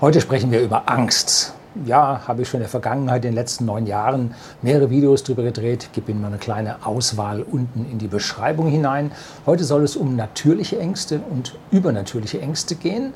Heute 0.00 0.20
sprechen 0.20 0.52
wir 0.52 0.60
über 0.60 0.88
Angst. 0.88 1.54
Ja, 1.84 2.22
habe 2.28 2.42
ich 2.42 2.48
schon 2.48 2.58
in 2.58 2.62
der 2.62 2.68
Vergangenheit, 2.68 3.24
in 3.24 3.32
den 3.32 3.34
letzten 3.34 3.64
neun 3.64 3.84
Jahren, 3.84 4.32
mehrere 4.62 4.90
Videos 4.90 5.24
darüber 5.24 5.42
gedreht. 5.42 5.90
Gebe 5.92 6.12
Ihnen 6.12 6.20
mal 6.20 6.28
eine 6.28 6.38
kleine 6.38 6.86
Auswahl 6.86 7.42
unten 7.42 7.84
in 7.90 7.98
die 7.98 8.06
Beschreibung 8.06 8.68
hinein. 8.68 9.10
Heute 9.44 9.64
soll 9.64 9.82
es 9.82 9.96
um 9.96 10.14
natürliche 10.14 10.78
Ängste 10.78 11.20
und 11.28 11.58
übernatürliche 11.72 12.40
Ängste 12.40 12.76
gehen. 12.76 13.12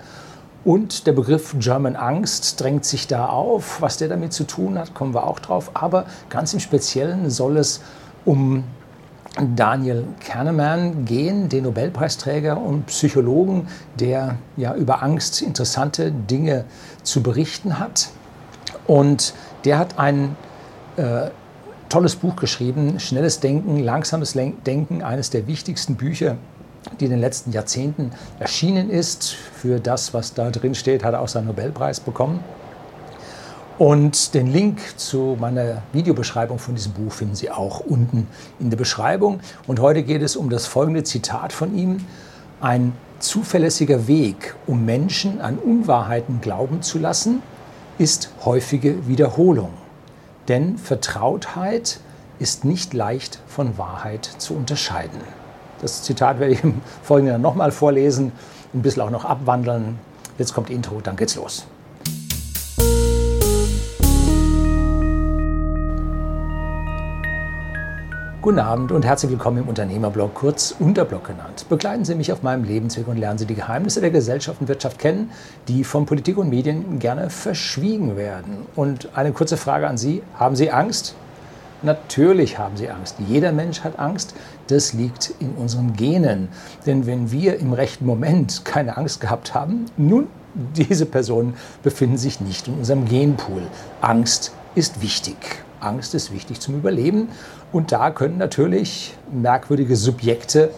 Und 0.65 1.07
der 1.07 1.13
Begriff 1.13 1.55
German 1.57 1.95
Angst 1.95 2.61
drängt 2.61 2.85
sich 2.85 3.07
da 3.07 3.27
auf. 3.27 3.81
Was 3.81 3.99
der 3.99 4.09
damit 4.09 4.33
zu 4.33 4.43
tun 4.43 4.77
hat, 4.77 4.93
kommen 4.93 5.15
wir 5.15 5.29
auch 5.29 5.39
drauf. 5.39 5.71
Aber 5.75 6.07
ganz 6.31 6.53
im 6.53 6.59
Speziellen 6.59 7.31
soll 7.31 7.59
es 7.59 7.81
um 8.25 8.65
Daniel 9.57 10.05
Kahneman 10.21 11.07
gehen, 11.07 11.49
den 11.49 11.65
Nobelpreisträger 11.65 12.61
und 12.61 12.87
Psychologen, 12.87 13.69
der 13.99 14.37
ja 14.57 14.75
über 14.75 15.03
Angst 15.03 15.41
interessante 15.41 16.13
Dinge 16.13 16.65
zu 17.03 17.23
berichten 17.23 17.79
hat. 17.79 18.11
Und 18.87 19.33
der 19.65 19.79
hat 19.79 19.99
ein 19.99 20.37
äh, 20.97 21.31
tolles 21.89 22.17
Buch 22.17 22.37
geschrieben, 22.37 23.01
Schnelles 23.01 23.41
Denken, 23.41 23.79
Langsames 23.79 24.35
Denken, 24.35 25.03
eines 25.03 25.31
der 25.31 25.47
wichtigsten 25.47 25.95
Bücher, 25.97 26.37
die 27.01 27.07
in 27.07 27.11
den 27.11 27.21
letzten 27.21 27.53
Jahrzehnten 27.53 28.11
erschienen 28.39 28.91
ist. 28.91 29.31
Für 29.31 29.81
das, 29.81 30.13
was 30.13 30.35
da 30.35 30.51
drin 30.51 30.75
steht, 30.75 31.05
hat 31.05 31.15
er 31.15 31.21
auch 31.21 31.29
seinen 31.29 31.47
Nobelpreis 31.47 32.01
bekommen. 32.01 32.41
Und 33.83 34.35
den 34.35 34.47
Link 34.47 34.79
zu 34.97 35.37
meiner 35.41 35.83
Videobeschreibung 35.93 36.61
von 36.61 36.77
diesem 36.77 36.93
Buch 36.93 37.11
finden 37.11 37.35
Sie 37.35 37.51
auch 37.51 37.81
unten 37.81 38.29
in 38.61 38.71
der 38.71 38.77
Beschreibung. 38.77 39.41
Und 39.67 39.81
heute 39.81 40.05
geht 40.05 40.23
es 40.23 40.37
um 40.37 40.51
das 40.51 40.69
folgende 40.69 41.03
Zitat 41.03 41.53
von 41.53 41.77
ihm. 41.77 41.97
Ein 42.61 42.93
zuverlässiger 43.19 44.07
Weg, 44.07 44.55
um 44.69 44.85
Menschen 44.85 45.41
an 45.41 45.59
Unwahrheiten 45.59 46.41
glauben 46.41 46.83
zu 46.83 47.01
lassen, 47.01 47.43
ist 47.99 48.31
häufige 48.45 49.09
Wiederholung. 49.09 49.71
Denn 50.47 50.79
Vertrautheit 50.79 51.99
ist 52.39 52.65
nicht 52.65 52.95
leicht 52.95 53.41
von 53.49 53.79
Wahrheit 53.79 54.27
zu 54.39 54.55
unterscheiden. 54.55 55.19
Das 55.81 56.05
Zitat 56.05 56.39
werde 56.39 56.55
ich 56.55 56.63
im 56.63 56.83
Folgenden 57.03 57.43
nochmal 57.43 57.73
vorlesen, 57.73 58.31
ein 58.75 58.83
bisschen 58.83 59.03
auch 59.03 59.11
noch 59.11 59.25
abwandeln. 59.25 59.99
Jetzt 60.39 60.55
kommt 60.55 60.71
Intro, 60.71 61.01
dann 61.01 61.17
geht's 61.17 61.35
los. 61.35 61.67
Guten 68.43 68.59
Abend 68.59 68.91
und 68.91 69.05
herzlich 69.05 69.31
willkommen 69.31 69.59
im 69.59 69.69
Unternehmerblog, 69.69 70.35
kurz 70.35 70.75
Unterblog 70.77 71.29
genannt. 71.29 71.65
Begleiten 71.69 72.05
Sie 72.05 72.17
mich 72.17 72.33
auf 72.33 72.43
meinem 72.43 72.65
Lebensweg 72.65 73.07
und 73.07 73.17
lernen 73.17 73.39
Sie 73.39 73.47
die 73.47 73.55
Geheimnisse 73.55 74.01
der 74.01 74.11
Gesellschaft 74.11 74.61
und 74.61 74.67
Wirtschaft 74.67 74.99
kennen, 74.99 75.31
die 75.69 75.85
von 75.85 76.07
Politik 76.07 76.37
und 76.39 76.49
Medien 76.49 76.99
gerne 76.99 77.31
verschwiegen 77.31 78.17
werden. 78.17 78.67
Und 78.75 79.11
eine 79.15 79.31
kurze 79.31 79.57
Frage 79.57 79.87
an 79.87 79.97
Sie. 79.97 80.25
Haben 80.35 80.57
Sie 80.57 80.73
Angst? 80.73 81.15
Natürlich 81.83 82.59
haben 82.59 82.77
Sie 82.77 82.91
Angst. 82.91 83.15
Jeder 83.29 83.53
Mensch 83.53 83.85
hat 83.85 84.01
Angst. 84.01 84.35
Das 84.67 84.93
liegt 84.93 85.33
in 85.39 85.53
unseren 85.53 85.93
Genen. 85.93 86.49
Denn 86.85 87.07
wenn 87.07 87.31
wir 87.31 87.61
im 87.61 87.73
rechten 87.73 88.07
Moment 88.07 88.65
keine 88.65 88.97
Angst 88.97 89.21
gehabt 89.21 89.55
haben, 89.55 89.87
nun, 89.97 90.27
diese 90.75 91.07
Personen 91.07 91.55
befinden 91.85 92.19
sich 92.19 92.41
nicht 92.41 92.67
in 92.67 92.75
unserem 92.75 93.05
Genpool. 93.05 93.63
Angst 94.01 94.51
ist 94.75 95.01
wichtig. 95.01 95.63
Angst 95.83 96.15
ist 96.15 96.33
wichtig 96.33 96.61
zum 96.61 96.77
Überleben. 96.77 97.29
Und 97.73 97.93
da 97.93 98.11
können 98.11 98.39
natürlich 98.39 99.17
merkwürdige 99.31 99.97
Subjekte 99.97 100.71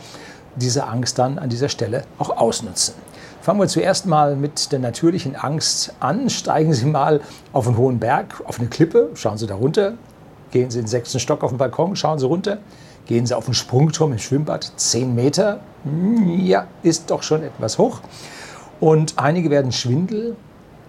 diese 0.56 0.86
Angst 0.86 1.18
dann 1.18 1.38
an 1.38 1.48
dieser 1.48 1.68
Stelle 1.68 2.04
auch 2.18 2.36
ausnutzen. 2.36 2.94
Fangen 3.42 3.60
wir 3.60 3.68
zuerst 3.68 4.06
mal 4.06 4.36
mit 4.36 4.72
der 4.72 4.78
natürlichen 4.78 5.36
Angst 5.36 5.92
an. 6.00 6.30
Steigen 6.30 6.72
Sie 6.72 6.86
mal 6.86 7.20
auf 7.52 7.66
einen 7.66 7.76
hohen 7.76 7.98
Berg, 7.98 8.42
auf 8.46 8.58
eine 8.58 8.68
Klippe, 8.68 9.10
schauen 9.14 9.36
Sie 9.36 9.46
da 9.46 9.54
runter. 9.54 9.94
Gehen 10.50 10.70
Sie 10.70 10.78
in 10.78 10.84
den 10.84 10.90
sechsten 10.90 11.20
Stock 11.20 11.42
auf 11.42 11.50
den 11.50 11.58
Balkon, 11.58 11.94
schauen 11.96 12.18
Sie 12.18 12.26
runter. 12.26 12.58
Gehen 13.06 13.26
Sie 13.26 13.36
auf 13.36 13.44
einen 13.46 13.54
Sprungturm 13.54 14.12
im 14.12 14.18
Schwimmbad, 14.18 14.72
10 14.76 15.14
Meter. 15.14 15.60
Ja, 16.38 16.68
ist 16.82 17.10
doch 17.10 17.22
schon 17.22 17.42
etwas 17.42 17.76
hoch. 17.76 18.00
Und 18.80 19.18
einige 19.18 19.50
werden 19.50 19.72
Schwindel 19.72 20.36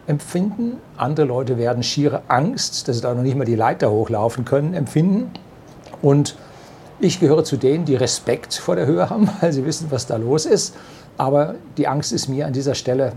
empfinden. 0.08 0.78
Andere 0.98 1.26
Leute 1.26 1.58
werden 1.58 1.84
schiere 1.84 2.24
Angst, 2.28 2.88
dass 2.88 2.98
sie 2.98 3.02
da 3.02 3.14
noch 3.14 3.24
nicht 3.24 3.36
mal 3.36 3.46
die 3.46 3.56
Leiter 3.56 3.92
hochlaufen 3.92 4.46
können, 4.46 4.74
empfinden. 4.74 5.32
Und 6.02 6.36
ich 7.00 7.20
gehöre 7.20 7.44
zu 7.44 7.58
denen, 7.58 7.86
die 7.86 7.96
Respekt 7.96 8.54
vor 8.54 8.76
der 8.76 8.86
Höhe 8.86 9.10
haben, 9.10 9.30
weil 9.42 9.52
sie 9.52 9.66
wissen, 9.66 9.88
was 9.90 10.08
da 10.08 10.18
los 10.18 10.46
ist. 10.46 10.76
Aber 11.18 11.56
die 11.78 11.88
Angst 11.88 12.12
ist 12.12 12.28
mir 12.28 12.46
an 12.46 12.54
dieser 12.54 12.76
Stelle, 12.76 13.14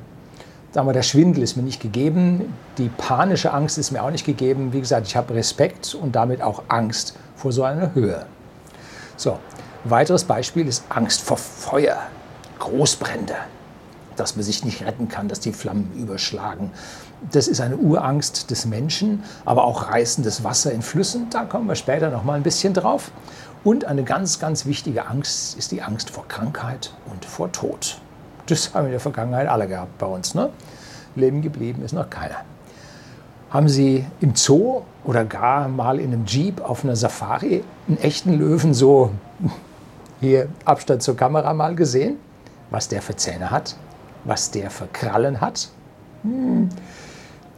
sagen 0.72 0.86
wir, 0.86 0.92
der 0.92 1.02
Schwindel 1.02 1.42
ist 1.42 1.56
mir 1.56 1.62
nicht 1.62 1.80
gegeben. 1.80 2.54
Die 2.78 2.88
panische 2.88 3.52
Angst 3.52 3.78
ist 3.78 3.90
mir 3.90 4.02
auch 4.02 4.10
nicht 4.10 4.24
gegeben. 4.24 4.72
Wie 4.72 4.80
gesagt, 4.80 5.06
ich 5.06 5.16
habe 5.16 5.34
Respekt 5.34 5.94
und 5.94 6.14
damit 6.14 6.42
auch 6.42 6.62
Angst 6.68 7.16
vor 7.36 7.52
so 7.52 7.64
einer 7.64 7.94
Höhe. 7.94 8.26
So, 9.16 9.38
weiteres 9.84 10.24
Beispiel 10.24 10.68
ist 10.68 10.84
Angst 10.88 11.22
vor 11.22 11.36
Feuer, 11.36 11.98
Großbrände 12.58 13.34
dass 14.18 14.36
man 14.36 14.44
sich 14.44 14.64
nicht 14.64 14.82
retten 14.82 15.08
kann, 15.08 15.28
dass 15.28 15.40
die 15.40 15.52
Flammen 15.52 15.92
überschlagen. 15.96 16.70
Das 17.32 17.48
ist 17.48 17.60
eine 17.60 17.76
Urangst 17.76 18.50
des 18.50 18.66
Menschen, 18.66 19.24
aber 19.44 19.64
auch 19.64 19.90
reißendes 19.90 20.44
Wasser 20.44 20.72
in 20.72 20.82
Flüssen, 20.82 21.28
da 21.30 21.44
kommen 21.44 21.66
wir 21.66 21.74
später 21.74 22.10
noch 22.10 22.24
mal 22.24 22.34
ein 22.34 22.42
bisschen 22.42 22.74
drauf. 22.74 23.10
Und 23.64 23.84
eine 23.84 24.04
ganz, 24.04 24.38
ganz 24.38 24.66
wichtige 24.66 25.06
Angst 25.06 25.58
ist 25.58 25.72
die 25.72 25.82
Angst 25.82 26.10
vor 26.10 26.28
Krankheit 26.28 26.92
und 27.10 27.24
vor 27.24 27.50
Tod. 27.50 28.00
Das 28.46 28.72
haben 28.72 28.86
in 28.86 28.92
der 28.92 29.00
Vergangenheit 29.00 29.48
alle 29.48 29.66
gehabt 29.66 29.98
bei 29.98 30.06
uns. 30.06 30.34
Ne? 30.34 30.50
Leben 31.16 31.42
geblieben 31.42 31.82
ist 31.82 31.92
noch 31.92 32.08
keiner. 32.08 32.36
Haben 33.50 33.68
Sie 33.68 34.06
im 34.20 34.34
Zoo 34.34 34.82
oder 35.04 35.24
gar 35.24 35.68
mal 35.68 35.98
in 35.98 36.12
einem 36.12 36.26
Jeep 36.26 36.60
auf 36.60 36.84
einer 36.84 36.96
Safari 36.96 37.64
einen 37.88 37.98
echten 37.98 38.38
Löwen 38.38 38.74
so 38.74 39.10
hier 40.20 40.48
Abstand 40.64 41.02
zur 41.02 41.16
Kamera 41.16 41.52
mal 41.52 41.74
gesehen? 41.74 42.16
Was 42.70 42.88
der 42.88 43.02
für 43.02 43.16
Zähne 43.16 43.50
hat? 43.50 43.76
Was 44.24 44.50
der 44.50 44.70
für 44.70 44.86
Krallen 44.92 45.40
hat. 45.40 45.68
Hm. 46.22 46.68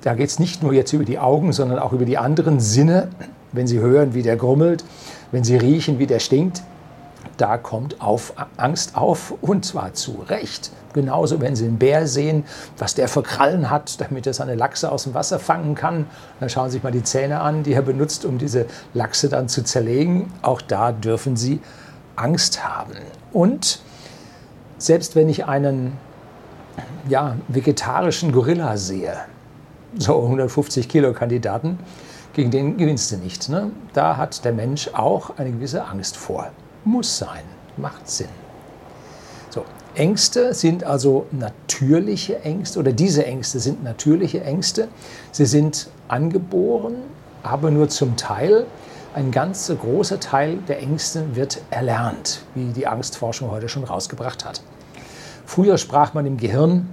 Da 0.03 0.15
geht 0.15 0.31
es 0.31 0.39
nicht 0.39 0.63
nur 0.63 0.73
jetzt 0.73 0.93
über 0.93 1.05
die 1.05 1.19
Augen, 1.19 1.53
sondern 1.53 1.79
auch 1.79 1.93
über 1.93 2.05
die 2.05 2.19
anderen 2.19 2.61
Sinne. 2.61 3.09
Wenn 3.53 3.67
Sie 3.67 3.81
hören, 3.81 4.15
wie 4.15 4.23
der 4.23 4.37
grummelt, 4.37 4.85
wenn 5.33 5.45
Sie 5.45 5.57
riechen, 5.57 5.99
wie 5.99 6.07
der 6.07 6.21
stinkt, 6.21 6.63
da 7.37 7.59
kommt 7.59 8.01
auf 8.01 8.35
Angst 8.57 8.97
auf 8.97 9.35
und 9.41 9.65
zwar 9.65 9.95
zu 9.95 10.23
Recht. 10.29 10.73
Genauso, 10.93 11.41
wenn 11.41 11.57
Sie 11.57 11.65
einen 11.65 11.79
Bär 11.79 12.07
sehen, 12.07 12.45
was 12.79 12.95
der 12.95 13.09
für 13.09 13.23
Krallen 13.23 13.71
hat, 13.71 14.01
damit 14.01 14.27
er 14.27 14.35
seine 14.35 14.55
Lachse 14.55 14.91
aus 14.91 15.05
dem 15.05 15.15
Wasser 15.15 15.39
fangen 15.39 15.75
kann. 15.75 16.07
Dann 16.39 16.49
schauen 16.49 16.69
Sie 16.69 16.75
sich 16.75 16.83
mal 16.83 16.93
die 16.93 17.03
Zähne 17.03 17.41
an, 17.41 17.63
die 17.63 17.73
er 17.73 17.83
benutzt, 17.83 18.25
um 18.25 18.39
diese 18.39 18.67
Lachse 18.95 19.29
dann 19.29 19.49
zu 19.49 19.63
zerlegen. 19.63 20.33
Auch 20.43 20.61
da 20.61 20.93
dürfen 20.93 21.37
Sie 21.37 21.61
Angst 22.17 22.65
haben. 22.65 22.95
Und 23.33 23.81
selbst 24.79 25.17
wenn 25.17 25.29
ich 25.29 25.47
einen 25.47 25.97
ja, 27.09 27.37
vegetarischen 27.49 28.33
Gorilla 28.33 28.77
sehe, 28.77 29.15
so 29.99 30.23
150 30.23 30.89
Kilo 30.89 31.13
Kandidaten, 31.13 31.79
gegen 32.33 32.51
den 32.51 32.77
gewinnst 32.77 33.11
du 33.13 33.17
nicht. 33.17 33.49
Ne? 33.49 33.71
Da 33.93 34.17
hat 34.17 34.45
der 34.45 34.53
Mensch 34.53 34.89
auch 34.93 35.37
eine 35.37 35.51
gewisse 35.51 35.85
Angst 35.85 36.17
vor. 36.17 36.51
Muss 36.85 37.19
sein, 37.19 37.43
macht 37.77 38.09
Sinn. 38.09 38.29
So, 39.51 39.65
Ängste 39.95 40.55
sind 40.55 40.85
also 40.85 41.27
natürliche 41.33 42.41
Ängste 42.43 42.79
oder 42.79 42.93
diese 42.93 43.27
Ängste 43.27 43.59
sind 43.59 43.83
natürliche 43.83 44.45
Ängste. 44.45 44.89
Sie 45.33 45.47
sind 45.47 45.89
angeboren, 46.09 46.95
aber 47.43 47.71
nur 47.71 47.89
zum 47.89 48.17
Teil. 48.17 48.67
Ein 49.13 49.33
ganz 49.33 49.67
großer 49.67 50.21
Teil 50.21 50.59
der 50.69 50.81
Ängste 50.81 51.35
wird 51.35 51.61
erlernt, 51.71 52.43
wie 52.55 52.67
die 52.67 52.87
Angstforschung 52.87 53.51
heute 53.51 53.69
schon 53.69 53.83
rausgebracht 53.83 54.45
hat. 54.45 54.63
Früher 55.53 55.79
sprach 55.79 56.15
man 56.15 56.27
im 56.27 56.37
Gehirn 56.37 56.89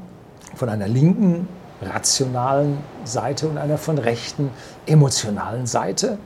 von 0.56 0.68
einer 0.68 0.88
linken 0.88 1.48
rationalen 1.80 2.80
Seite 3.04 3.48
und 3.48 3.60
einer 3.60 3.78
von 3.78 4.00
rechten 4.00 4.50
emotionalen 4.88 5.68
Seite. 5.68 6.18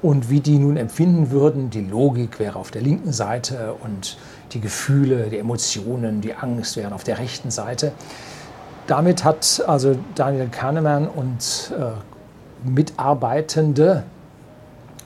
Und 0.00 0.30
wie 0.30 0.40
die 0.40 0.58
nun 0.58 0.78
empfinden 0.78 1.30
würden, 1.30 1.68
die 1.68 1.82
Logik 1.82 2.38
wäre 2.38 2.58
auf 2.58 2.70
der 2.70 2.80
linken 2.80 3.12
Seite 3.12 3.74
und 3.84 4.16
die 4.52 4.60
Gefühle, 4.62 5.28
die 5.28 5.36
Emotionen, 5.36 6.22
die 6.22 6.32
Angst 6.32 6.78
wären 6.78 6.94
auf 6.94 7.04
der 7.04 7.18
rechten 7.18 7.50
Seite. 7.50 7.92
Damit 8.86 9.22
hat 9.22 9.62
also 9.66 9.98
Daniel 10.14 10.48
Kahneman 10.48 11.06
und 11.06 11.74
äh, 11.78 12.66
Mitarbeitende 12.66 14.04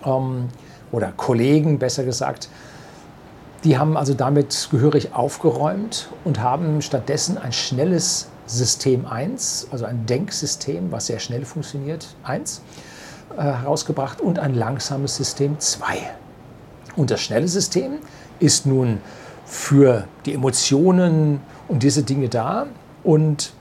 ähm, 0.06 0.46
oder 0.92 1.12
Kollegen 1.16 1.80
besser 1.80 2.04
gesagt 2.04 2.48
die 3.64 3.78
haben 3.78 3.96
also 3.96 4.14
damit 4.14 4.68
gehörig 4.70 5.14
aufgeräumt 5.14 6.08
und 6.24 6.40
haben 6.40 6.82
stattdessen 6.82 7.38
ein 7.38 7.52
schnelles 7.52 8.28
System 8.46 9.06
1, 9.06 9.68
also 9.70 9.84
ein 9.84 10.06
Denksystem, 10.06 10.90
was 10.90 11.06
sehr 11.06 11.18
schnell 11.18 11.44
funktioniert, 11.44 12.08
1, 12.24 12.62
äh, 13.36 13.42
herausgebracht 13.42 14.20
und 14.20 14.38
ein 14.38 14.54
langsames 14.54 15.16
System 15.16 15.58
2. 15.58 15.98
Und 16.96 17.10
das 17.10 17.20
schnelle 17.20 17.48
System 17.48 17.98
ist 18.40 18.66
nun 18.66 19.00
für 19.44 20.04
die 20.26 20.34
Emotionen 20.34 21.40
und 21.68 21.82
diese 21.82 22.02
Dinge 22.02 22.28
da 22.28 22.66
und 23.04 23.52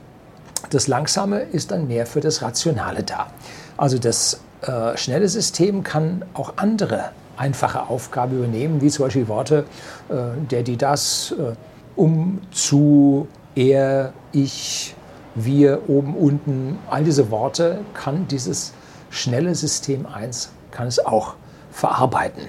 Das 0.68 0.86
Langsame 0.86 1.40
ist 1.40 1.70
dann 1.70 1.88
mehr 1.88 2.06
für 2.06 2.20
das 2.20 2.42
Rationale 2.42 3.02
da. 3.02 3.28
Also 3.76 3.98
das 3.98 4.40
äh, 4.62 4.96
schnelle 4.96 5.28
System 5.28 5.82
kann 5.82 6.24
auch 6.34 6.54
andere 6.56 7.10
einfache 7.40 7.88
Aufgaben 7.88 8.36
übernehmen, 8.36 8.80
wie 8.80 8.88
zum 8.88 9.06
Beispiel 9.06 9.26
Worte 9.26 9.64
äh, 10.10 10.14
der, 10.50 10.62
die, 10.62 10.76
das, 10.76 11.34
äh, 11.38 11.54
um, 11.96 12.40
zu, 12.52 13.26
er, 13.54 14.12
ich, 14.32 14.94
wir, 15.34 15.88
oben, 15.88 16.14
unten. 16.14 16.78
All 16.88 17.02
diese 17.02 17.30
Worte 17.30 17.80
kann 17.94 18.28
dieses 18.28 18.72
schnelle 19.10 19.54
System 19.54 20.06
1 20.06 20.50
kann 20.70 20.86
es 20.86 21.04
auch 21.04 21.34
verarbeiten. 21.72 22.44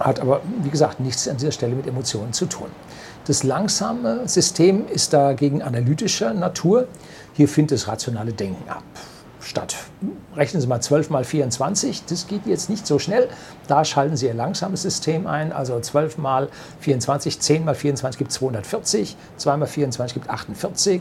Hat 0.00 0.20
aber, 0.20 0.40
wie 0.62 0.70
gesagt, 0.70 1.00
nichts 1.00 1.26
an 1.28 1.36
dieser 1.36 1.52
Stelle 1.52 1.74
mit 1.74 1.86
Emotionen 1.86 2.32
zu 2.32 2.46
tun. 2.46 2.68
Das 3.26 3.42
langsame 3.42 4.28
System 4.28 4.86
ist 4.88 5.12
dagegen 5.12 5.62
analytischer 5.62 6.34
Natur. 6.34 6.86
Hier 7.34 7.48
findet 7.48 7.78
das 7.78 7.88
rationale 7.88 8.32
Denken 8.32 8.68
ab. 8.68 8.82
Statt, 9.48 9.76
rechnen 10.36 10.60
Sie 10.60 10.66
mal 10.66 10.82
12 10.82 11.08
mal 11.08 11.24
24, 11.24 12.04
das 12.04 12.26
geht 12.26 12.44
jetzt 12.44 12.68
nicht 12.68 12.86
so 12.86 12.98
schnell. 12.98 13.30
Da 13.66 13.82
schalten 13.82 14.14
Sie 14.14 14.26
Ihr 14.26 14.34
langsames 14.34 14.82
System 14.82 15.26
ein, 15.26 15.52
also 15.52 15.80
12 15.80 16.18
mal 16.18 16.50
24, 16.80 17.40
10 17.40 17.64
mal 17.64 17.74
24 17.74 18.18
gibt 18.18 18.30
240, 18.30 19.16
2 19.38 19.56
mal 19.56 19.64
24 19.64 20.12
gibt 20.12 20.28
48, 20.28 21.00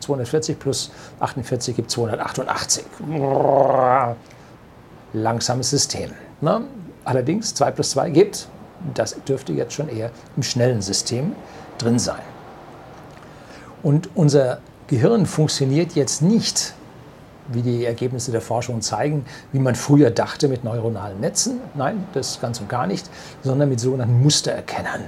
240 0.00 0.58
plus 0.58 0.90
48 1.20 1.76
gibt 1.76 1.90
288. 1.90 2.84
Langsames 5.14 5.70
System. 5.70 6.10
Ne? 6.42 6.64
Allerdings 7.06 7.54
2 7.54 7.70
plus 7.70 7.92
2 7.92 8.10
gibt, 8.10 8.48
das 8.92 9.16
dürfte 9.24 9.54
jetzt 9.54 9.72
schon 9.72 9.88
eher 9.88 10.10
im 10.36 10.42
schnellen 10.42 10.82
System 10.82 11.34
drin 11.78 11.98
sein. 11.98 12.20
Und 13.82 14.10
unser 14.14 14.58
Gehirn 14.88 15.24
funktioniert 15.24 15.94
jetzt 15.94 16.20
nicht, 16.20 16.74
wie 17.48 17.62
die 17.62 17.84
Ergebnisse 17.84 18.30
der 18.30 18.40
Forschung 18.40 18.80
zeigen, 18.80 19.24
wie 19.52 19.58
man 19.58 19.74
früher 19.74 20.10
dachte 20.10 20.48
mit 20.48 20.64
neuronalen 20.64 21.20
Netzen. 21.20 21.60
Nein, 21.74 22.06
das 22.12 22.40
ganz 22.40 22.60
und 22.60 22.68
gar 22.68 22.86
nicht, 22.86 23.08
sondern 23.42 23.68
mit 23.68 23.80
sogenannten 23.80 24.22
Mustererkennern. 24.22 25.04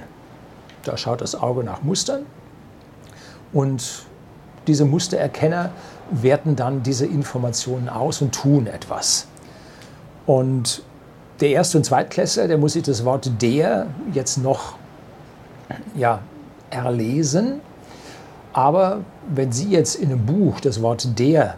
Da 0.83 0.97
schaut 0.97 1.21
das 1.21 1.35
Auge 1.35 1.63
nach 1.63 1.83
Mustern 1.83 2.25
und 3.53 4.05
diese 4.67 4.85
Mustererkenner 4.85 5.71
werten 6.11 6.55
dann 6.55 6.83
diese 6.83 7.05
Informationen 7.05 7.89
aus 7.89 8.21
und 8.21 8.33
tun 8.33 8.67
etwas. 8.67 9.27
Und 10.25 10.83
der 11.39 11.49
Erste- 11.49 11.77
und 11.77 11.83
Zweitklässler, 11.83 12.47
der 12.47 12.57
muss 12.57 12.73
sich 12.73 12.83
das 12.83 13.03
Wort 13.05 13.41
der 13.41 13.87
jetzt 14.13 14.37
noch 14.37 14.75
ja, 15.95 16.19
erlesen. 16.69 17.61
Aber 18.53 19.01
wenn 19.33 19.51
Sie 19.51 19.69
jetzt 19.69 19.95
in 19.95 20.11
einem 20.11 20.25
Buch 20.25 20.59
das 20.59 20.81
Wort 20.81 21.17
der 21.17 21.57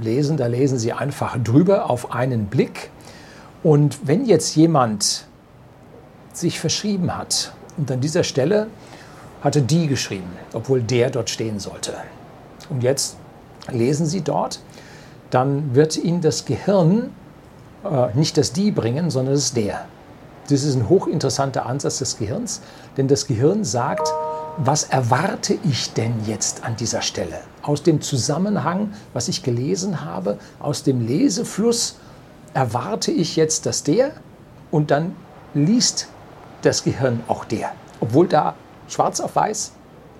lesen, 0.00 0.36
da 0.36 0.46
lesen 0.46 0.78
Sie 0.78 0.92
einfach 0.92 1.36
drüber 1.42 1.90
auf 1.90 2.12
einen 2.12 2.46
Blick. 2.46 2.90
Und 3.62 4.06
wenn 4.06 4.24
jetzt 4.24 4.54
jemand 4.56 5.26
sich 6.32 6.60
verschrieben 6.60 7.16
hat 7.16 7.52
und 7.76 7.90
an 7.90 8.00
dieser 8.00 8.24
Stelle 8.24 8.68
hatte 9.42 9.62
die 9.62 9.86
geschrieben, 9.86 10.30
obwohl 10.52 10.82
der 10.82 11.10
dort 11.10 11.30
stehen 11.30 11.58
sollte. 11.58 11.94
Und 12.70 12.82
jetzt 12.82 13.16
lesen 13.70 14.06
Sie 14.06 14.22
dort, 14.22 14.60
dann 15.30 15.74
wird 15.74 15.96
Ihnen 15.96 16.20
das 16.20 16.44
Gehirn 16.44 17.10
äh, 17.84 18.08
nicht 18.14 18.36
das 18.36 18.52
die 18.52 18.70
bringen, 18.70 19.10
sondern 19.10 19.34
das 19.34 19.52
der. 19.52 19.86
Das 20.48 20.62
ist 20.62 20.74
ein 20.74 20.88
hochinteressanter 20.88 21.66
Ansatz 21.66 21.98
des 21.98 22.18
Gehirns, 22.18 22.62
denn 22.96 23.06
das 23.06 23.26
Gehirn 23.26 23.64
sagt, 23.64 24.12
was 24.58 24.84
erwarte 24.84 25.56
ich 25.62 25.92
denn 25.92 26.12
jetzt 26.26 26.64
an 26.64 26.74
dieser 26.74 27.00
Stelle? 27.00 27.40
Aus 27.62 27.84
dem 27.84 28.00
Zusammenhang, 28.00 28.92
was 29.12 29.28
ich 29.28 29.44
gelesen 29.44 30.04
habe, 30.04 30.38
aus 30.58 30.82
dem 30.82 31.06
Lesefluss 31.06 31.96
erwarte 32.54 33.12
ich 33.12 33.36
jetzt 33.36 33.66
das 33.66 33.84
der 33.84 34.10
und 34.72 34.90
dann 34.90 35.14
liest 35.54 36.08
das 36.62 36.82
Gehirn 36.82 37.22
auch 37.28 37.44
der, 37.44 37.70
obwohl 38.00 38.26
da 38.26 38.56
schwarz 38.88 39.20
auf 39.20 39.36
weiß 39.36 39.72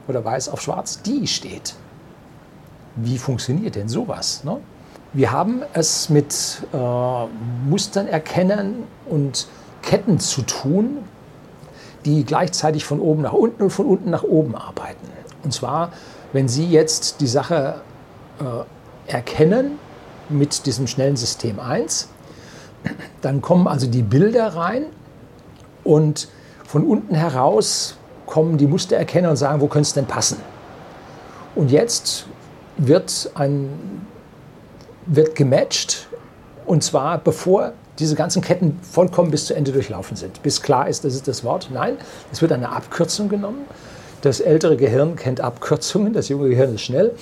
oder 0.07 0.25
weiß 0.25 0.51
auf 0.51 0.63
schwarz 0.63 1.03
die 1.03 1.27
steht. 1.27 1.75
Wie 2.95 3.19
funktioniert 3.19 3.75
denn 3.75 3.89
sowas? 3.89 4.45
Ne? 4.45 4.59
Wir 5.13 5.33
haben 5.33 5.63
es 5.73 6.11
mit 6.11 6.63
äh, 6.73 7.27
Mustern 7.69 8.07
erkennen 8.07 8.85
und 9.09 9.49
Ketten 9.83 10.21
zu 10.21 10.43
tun, 10.43 10.99
die 12.05 12.25
gleichzeitig 12.25 12.85
von 12.85 13.01
oben 13.01 13.23
nach 13.23 13.33
unten 13.33 13.63
und 13.63 13.71
von 13.71 13.87
unten 13.87 14.11
nach 14.11 14.23
oben 14.23 14.55
arbeiten. 14.55 15.07
Und 15.45 15.53
zwar, 15.53 15.93
wenn 16.33 16.49
Sie 16.49 16.67
jetzt 16.67 17.21
die 17.21 17.27
Sache 17.27 17.81
äh, 18.41 19.11
erkennen 19.11 19.79
mit 20.29 20.67
diesem 20.67 20.87
schnellen 20.87 21.17
System 21.17 21.61
1, 21.61 22.09
dann 23.23 23.41
kommen 23.41 23.67
also 23.67 23.87
die 23.87 24.03
Bilder 24.03 24.55
rein 24.55 24.87
und 25.85 26.29
von 26.65 26.85
unten 26.85 27.15
heraus 27.15 27.97
kommen 28.27 28.59
die 28.59 28.67
Mustererkenner 28.67 29.31
und 29.31 29.37
sagen, 29.37 29.61
wo 29.61 29.69
könnte 29.69 29.87
es 29.87 29.95
denn 29.95 30.07
passen? 30.07 30.39
Und 31.55 31.71
jetzt 31.71 32.27
wird, 32.77 33.31
ein, 33.35 34.07
wird 35.07 35.35
gematcht 35.35 36.09
und 36.67 36.85
zwar 36.85 37.19
bevor 37.19 37.73
diese 37.99 38.15
ganzen 38.15 38.43
Ketten 38.43 38.79
vollkommen 38.83 39.31
bis 39.31 39.47
zu 39.47 39.55
Ende 39.55 39.73
durchlaufen 39.73 40.17
sind. 40.17 40.43
Bis 40.43 40.63
klar 40.63 40.89
ist, 40.89 41.05
das 41.05 41.15
ist 41.15 41.27
das 41.27 41.43
Wort. 41.45 41.71
Nein, 41.73 41.97
es 42.33 42.41
wird 42.41 42.53
eine 42.53 42.71
Abkürzung 42.71 43.29
genommen. 43.29 43.63
Das 44.23 44.41
ältere 44.41 44.77
Gehirn 44.77 45.17
kennt 45.17 45.41
Abkürzungen, 45.41 46.13
das 46.13 46.29
junge 46.29 46.49
Gehirn 46.49 46.75
ist 46.75 46.83
schnell. 46.83 47.13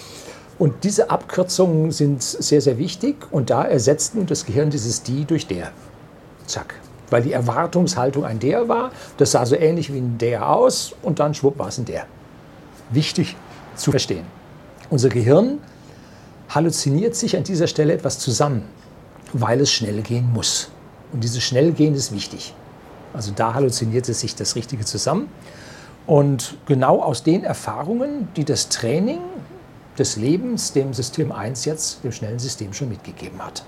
Und 0.59 0.85
diese 0.85 1.11
Abkürzungen 1.11 1.91
sind 1.93 2.23
sehr, 2.23 2.61
sehr 2.61 2.79
wichtig. 2.79 3.17
Und 3.31 3.51
da 3.51 3.65
ersetzt 3.65 4.15
nun 4.15 4.27
das 4.27 4.47
Gehirn 4.47 4.71
dieses 4.71 5.03
die 5.03 5.25
durch 5.25 5.47
der. 5.47 5.71
Zack. 6.47 6.75
Weil 7.11 7.23
die 7.23 7.33
Erwartungshaltung 7.33 8.25
ein 8.25 8.39
der 8.39 8.69
war. 8.69 8.91
Das 9.19 9.33
sah 9.33 9.45
so 9.45 9.55
ähnlich 9.55 9.93
wie 9.93 9.99
ein 9.99 10.19
der 10.19 10.49
aus. 10.49 10.95
Und 11.03 11.19
dann 11.19 11.35
schwupp 11.35 11.59
war 11.59 11.69
es 11.69 11.79
ein 11.79 11.85
der. 11.85 12.07
Wichtig 12.91 13.37
zu 13.77 13.91
verstehen. 13.91 14.25
Unser 14.89 15.11
Gehirn 15.11 15.59
halluziniert 16.49 17.15
sich 17.15 17.37
an 17.37 17.45
dieser 17.45 17.67
Stelle 17.67 17.93
etwas 17.93 18.19
zusammen 18.19 18.63
weil 19.33 19.61
es 19.61 19.71
schnell 19.73 20.03
gehen 20.03 20.33
muss. 20.33 20.71
Und 21.13 21.23
dieses 21.25 21.43
Schnellgehen 21.43 21.95
ist 21.95 22.13
wichtig. 22.13 22.55
Also 23.13 23.33
da 23.35 23.55
halluziniert 23.55 24.09
es 24.09 24.21
sich 24.21 24.35
das 24.35 24.57
Richtige 24.57 24.85
zusammen. 24.85 25.29
Und 26.07 26.57
genau 26.67 27.03
aus 27.03 27.23
den 27.23 27.45
Erfahrungen, 27.45 28.29
die 28.37 28.45
das 28.45 28.69
Training 28.69 29.21
des 29.99 30.17
Lebens 30.17 30.73
dem 30.73 30.93
System 30.93 31.33
1 31.33 31.65
jetzt, 31.65 32.05
dem 32.05 32.13
schnellen 32.13 32.39
System 32.39 32.73
schon 32.73 32.89
mitgegeben 32.89 33.43
hat. 33.45 33.65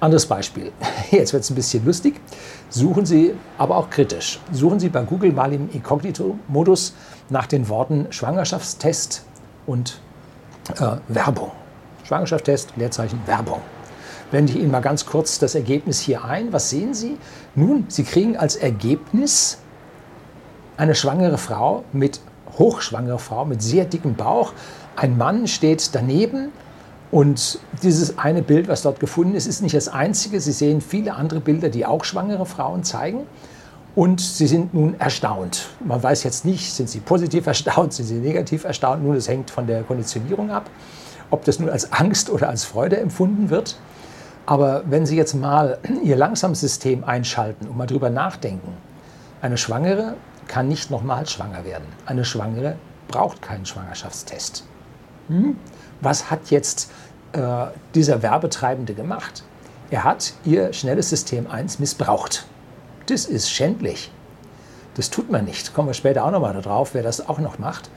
Anderes 0.00 0.26
Beispiel. 0.26 0.72
Jetzt 1.10 1.32
wird 1.32 1.44
es 1.44 1.50
ein 1.50 1.54
bisschen 1.54 1.84
lustig. 1.84 2.20
Suchen 2.68 3.06
Sie, 3.06 3.34
aber 3.58 3.76
auch 3.76 3.90
kritisch, 3.90 4.40
suchen 4.50 4.80
Sie 4.80 4.88
bei 4.88 5.02
Google 5.02 5.32
mal 5.32 5.52
im 5.52 5.70
Inkognito-Modus 5.70 6.94
nach 7.28 7.46
den 7.46 7.68
Worten 7.68 8.06
Schwangerschaftstest 8.10 9.22
und 9.66 10.00
äh, 10.78 10.96
Werbung. 11.08 11.52
Schwangerschaftstest, 12.04 12.72
Leerzeichen, 12.76 13.20
Werbung 13.26 13.60
blende 14.30 14.52
ich 14.52 14.58
Ihnen 14.58 14.70
mal 14.70 14.80
ganz 14.80 15.06
kurz 15.06 15.38
das 15.38 15.54
Ergebnis 15.54 16.00
hier 16.00 16.24
ein. 16.24 16.52
Was 16.52 16.70
sehen 16.70 16.94
Sie? 16.94 17.18
Nun, 17.54 17.84
Sie 17.88 18.04
kriegen 18.04 18.36
als 18.36 18.56
Ergebnis 18.56 19.58
eine 20.76 20.94
schwangere 20.94 21.38
Frau 21.38 21.84
mit 21.92 22.20
hochschwangere 22.58 23.18
Frau 23.18 23.44
mit 23.44 23.62
sehr 23.62 23.84
dickem 23.84 24.14
Bauch. 24.14 24.52
Ein 24.96 25.16
Mann 25.16 25.46
steht 25.46 25.94
daneben 25.94 26.50
und 27.10 27.58
dieses 27.82 28.18
eine 28.18 28.42
Bild, 28.42 28.68
was 28.68 28.82
dort 28.82 29.00
gefunden 29.00 29.34
ist, 29.34 29.46
ist 29.46 29.62
nicht 29.62 29.74
das 29.74 29.88
einzige. 29.88 30.40
Sie 30.40 30.52
sehen 30.52 30.80
viele 30.80 31.14
andere 31.14 31.40
Bilder, 31.40 31.68
die 31.68 31.84
auch 31.84 32.04
schwangere 32.04 32.46
Frauen 32.46 32.84
zeigen. 32.84 33.26
Und 33.96 34.20
sie 34.20 34.46
sind 34.46 34.72
nun 34.72 34.98
erstaunt. 35.00 35.68
Man 35.84 36.00
weiß 36.00 36.22
jetzt 36.22 36.44
nicht, 36.44 36.72
sind 36.72 36.88
sie 36.88 37.00
positiv 37.00 37.46
erstaunt, 37.48 37.92
sind 37.92 38.06
sie 38.06 38.14
negativ 38.14 38.64
erstaunt. 38.64 39.02
Nun, 39.02 39.16
das 39.16 39.28
hängt 39.28 39.50
von 39.50 39.66
der 39.66 39.82
Konditionierung 39.82 40.50
ab, 40.50 40.70
ob 41.30 41.44
das 41.44 41.58
nun 41.58 41.68
als 41.68 41.92
Angst 41.92 42.30
oder 42.30 42.48
als 42.48 42.64
Freude 42.64 42.98
empfunden 42.98 43.50
wird. 43.50 43.76
Aber 44.50 44.82
wenn 44.86 45.06
Sie 45.06 45.16
jetzt 45.16 45.34
mal 45.34 45.78
Ihr 46.02 46.16
Langsamsystem 46.16 47.04
einschalten 47.04 47.68
und 47.68 47.76
mal 47.76 47.86
drüber 47.86 48.10
nachdenken, 48.10 48.76
eine 49.40 49.56
Schwangere 49.56 50.16
kann 50.48 50.66
nicht 50.66 50.90
nochmal 50.90 51.24
schwanger 51.28 51.64
werden. 51.64 51.84
Eine 52.04 52.24
Schwangere 52.24 52.74
braucht 53.06 53.42
keinen 53.42 53.64
Schwangerschaftstest. 53.64 54.64
Hm? 55.28 55.56
Was 56.00 56.32
hat 56.32 56.50
jetzt 56.50 56.90
äh, 57.32 57.66
dieser 57.94 58.22
Werbetreibende 58.22 58.92
gemacht? 58.94 59.44
Er 59.88 60.02
hat 60.02 60.32
ihr 60.44 60.72
schnelles 60.72 61.10
System 61.10 61.48
1 61.48 61.78
missbraucht. 61.78 62.44
Das 63.06 63.26
ist 63.26 63.52
schändlich. 63.52 64.10
Das 64.96 65.10
tut 65.10 65.30
man 65.30 65.44
nicht. 65.44 65.74
Kommen 65.74 65.88
wir 65.88 65.94
später 65.94 66.24
auch 66.24 66.32
nochmal 66.32 66.54
darauf, 66.54 66.94
wer 66.94 67.04
das 67.04 67.28
auch 67.28 67.38
noch 67.38 67.60
macht. 67.60 67.88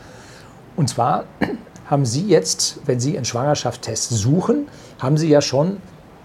Und 0.76 0.88
zwar 0.88 1.24
haben 1.90 2.06
Sie 2.06 2.28
jetzt, 2.28 2.80
wenn 2.86 3.00
Sie 3.00 3.16
einen 3.16 3.26
Schwangerschaftstest 3.26 4.12
suchen, 4.12 4.68
haben 5.00 5.18
Sie 5.18 5.30
ja 5.30 5.42
schon 5.42 5.78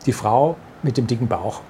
die 0.09 0.13
Frau 0.13 0.57
mit 0.83 0.97
dem 0.97 1.07
dicken 1.07 1.29
Bauch 1.29 1.61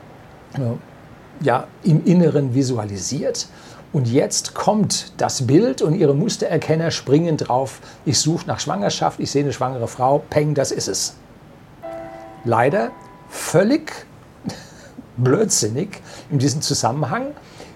ja, 1.40 1.66
im 1.83 2.04
Inneren 2.04 2.54
visualisiert. 2.54 3.49
Und 3.92 4.07
jetzt 4.09 4.54
kommt 4.54 5.12
das 5.16 5.47
Bild 5.47 5.80
und 5.80 5.95
ihre 5.95 6.14
Mustererkenner 6.14 6.90
springen 6.90 7.37
drauf. 7.37 7.80
Ich 8.04 8.18
suche 8.18 8.47
nach 8.47 8.61
Schwangerschaft, 8.61 9.18
ich 9.18 9.30
sehe 9.30 9.42
eine 9.42 9.52
schwangere 9.52 9.88
Frau, 9.88 10.23
peng, 10.30 10.54
das 10.54 10.73
ist 10.73 10.88
es. 10.88 11.14
Leider 12.45 12.90
völlig 13.30 13.92
blödsinnig 15.16 16.00
in 16.30 16.38
diesem 16.38 16.61
Zusammenhang. 16.61 17.28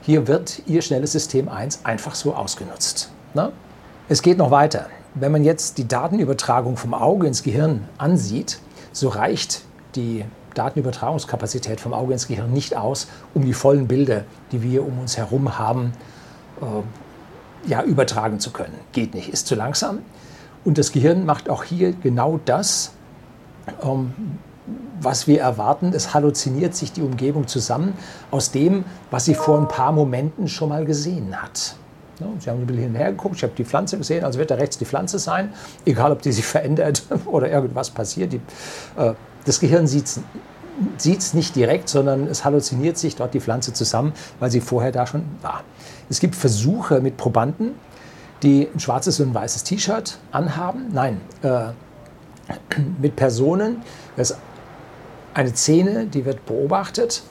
Hier 0.03 0.27
wird 0.27 0.63
Ihr 0.67 0.83
schnelles 0.83 1.13
System 1.13 1.49
1 1.49 1.85
einfach 1.85 2.15
so 2.15 2.35
ausgenutzt. 2.35 3.11
Ne? 3.35 3.53
Es 4.09 4.21
geht 4.21 4.37
noch 4.37 4.51
weiter. 4.51 4.87
Wenn 5.15 5.33
man 5.33 5.45
jetzt 5.45 5.79
die 5.79 5.89
Datenübertragung 5.89 6.77
vom 6.77 6.93
Auge 6.93 7.27
ins 7.27 7.43
Gehirn 7.43 7.89
ansieht, 7.99 8.59
so 8.93 9.09
reicht 9.09 9.63
die 9.95 10.25
Datenübertragungskapazität 10.55 11.81
vom 11.81 11.93
Auge 11.93 12.13
ins 12.13 12.29
Gehirn 12.29 12.53
nicht 12.53 12.77
aus, 12.77 13.09
um 13.35 13.45
die 13.45 13.55
vollen 13.55 13.89
Bilder, 13.89 14.25
die 14.51 14.63
wir 14.63 14.87
um 14.87 14.99
uns 14.99 15.17
herum 15.17 15.59
haben, 15.59 15.93
äh, 16.61 17.69
ja, 17.69 17.83
übertragen 17.83 18.41
zu 18.41 18.51
können. 18.51 18.75
Geht 18.93 19.15
nicht, 19.15 19.29
ist 19.29 19.47
zu 19.47 19.55
langsam. 19.55 20.01
Und 20.65 20.79
das 20.79 20.93
Gehirn 20.93 21.27
macht 21.27 21.49
auch 21.49 21.65
hier 21.65 21.93
genau 21.93 22.41
das, 22.45 22.93
ähm, 23.83 24.13
was 25.01 25.27
wir 25.27 25.41
erwarten. 25.41 25.93
Es 25.95 26.15
halluziniert 26.15 26.75
sich 26.75 26.93
die 26.93 27.03
Umgebung 27.03 27.47
zusammen 27.49 27.95
aus 28.31 28.53
dem, 28.53 28.85
was 29.11 29.25
sie 29.25 29.35
vor 29.35 29.59
ein 29.59 29.69
paar 29.69 29.93
Momenten 29.93 30.49
schon 30.49 30.69
mal 30.69 30.85
gesehen 30.85 31.41
hat. 31.41 31.77
Sie 32.39 32.51
haben 32.51 32.61
ein 32.61 32.67
bisschen 32.67 32.85
hinher 32.85 33.11
geguckt, 33.11 33.37
ich 33.37 33.43
habe 33.43 33.55
die 33.57 33.65
Pflanze 33.65 33.99
gesehen, 33.99 34.25
also 34.25 34.39
wird 34.39 34.51
da 34.51 34.55
rechts 34.55 34.79
die 34.79 34.85
Pflanze 34.85 35.19
sein, 35.19 35.53
egal 35.85 36.13
ob 36.13 36.23
die 36.23 36.31
sich 36.31 36.45
verändert 36.45 37.03
oder 37.27 37.51
irgendwas 37.51 37.91
passiert. 37.91 38.33
Die, 38.33 38.41
äh, 38.97 39.15
das 39.45 39.61
Gehirn 39.61 39.87
sieht 39.87 40.07
es 41.07 41.35
nicht 41.35 41.57
direkt, 41.57 41.89
sondern 41.89 42.27
es 42.27 42.45
halluziniert 42.45 42.99
sich 42.99 43.17
dort 43.17 43.35
die 43.35 43.41
Pflanze 43.41 43.73
zusammen, 43.73 44.13
weil 44.41 44.51
sie 44.51 44.61
vorher 44.61 44.93
da 44.93 45.07
schon 45.07 45.25
war. 45.41 45.63
Es 46.09 46.21
gibt 46.21 46.37
Versuche 46.37 47.01
mit 47.01 47.17
Probanden, 47.17 47.75
die 48.43 48.69
ein 48.73 48.81
schwarzes 48.81 49.21
und 49.21 49.31
ein 49.31 49.35
weißes 49.35 49.65
T-Shirt 49.65 50.19
anhaben. 50.31 50.89
Nein, 50.93 51.21
äh, 51.43 51.67
mit 53.01 53.17
Personen. 53.17 53.83
Das 54.17 54.31
ist 54.33 54.39
eine 55.35 55.55
Szene, 55.55 56.07
die 56.07 56.25
wird 56.25 56.45
beobachtet 56.47 57.23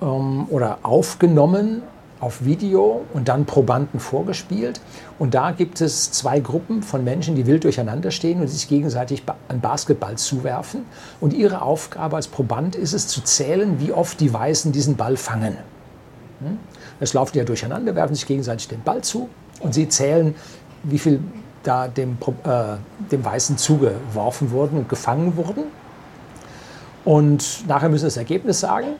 ähm, 0.00 0.46
oder 0.48 0.78
aufgenommen 0.82 1.82
auf 2.22 2.44
Video 2.44 3.04
und 3.12 3.28
dann 3.28 3.46
Probanden 3.46 3.98
vorgespielt. 3.98 4.80
Und 5.18 5.34
da 5.34 5.50
gibt 5.50 5.80
es 5.80 6.12
zwei 6.12 6.38
Gruppen 6.38 6.84
von 6.84 7.02
Menschen, 7.02 7.34
die 7.34 7.46
wild 7.46 7.64
durcheinander 7.64 8.12
stehen 8.12 8.40
und 8.40 8.46
sich 8.46 8.68
gegenseitig 8.68 9.24
einen 9.48 9.60
Basketball 9.60 10.16
zuwerfen. 10.16 10.84
Und 11.20 11.32
ihre 11.32 11.62
Aufgabe 11.62 12.14
als 12.14 12.28
Proband 12.28 12.76
ist 12.76 12.92
es 12.92 13.08
zu 13.08 13.22
zählen, 13.22 13.80
wie 13.80 13.92
oft 13.92 14.20
die 14.20 14.32
Weißen 14.32 14.70
diesen 14.70 14.96
Ball 14.96 15.16
fangen. 15.16 15.56
Hm? 16.38 16.58
Es 17.00 17.12
laufen 17.12 17.36
ja 17.36 17.42
durcheinander, 17.42 17.96
werfen 17.96 18.14
sich 18.14 18.26
gegenseitig 18.26 18.68
den 18.68 18.82
Ball 18.82 19.02
zu 19.02 19.28
und 19.58 19.74
sie 19.74 19.88
zählen, 19.88 20.36
wie 20.84 21.00
viel 21.00 21.18
da 21.64 21.88
dem, 21.88 22.18
äh, 22.44 22.76
dem 23.10 23.24
Weißen 23.24 23.58
zugeworfen 23.58 24.52
wurden 24.52 24.78
und 24.78 24.88
gefangen 24.88 25.36
wurden. 25.36 25.64
Und 27.04 27.64
nachher 27.66 27.88
müssen 27.88 28.02
sie 28.02 28.06
das 28.06 28.16
Ergebnis 28.16 28.60
sagen. 28.60 28.94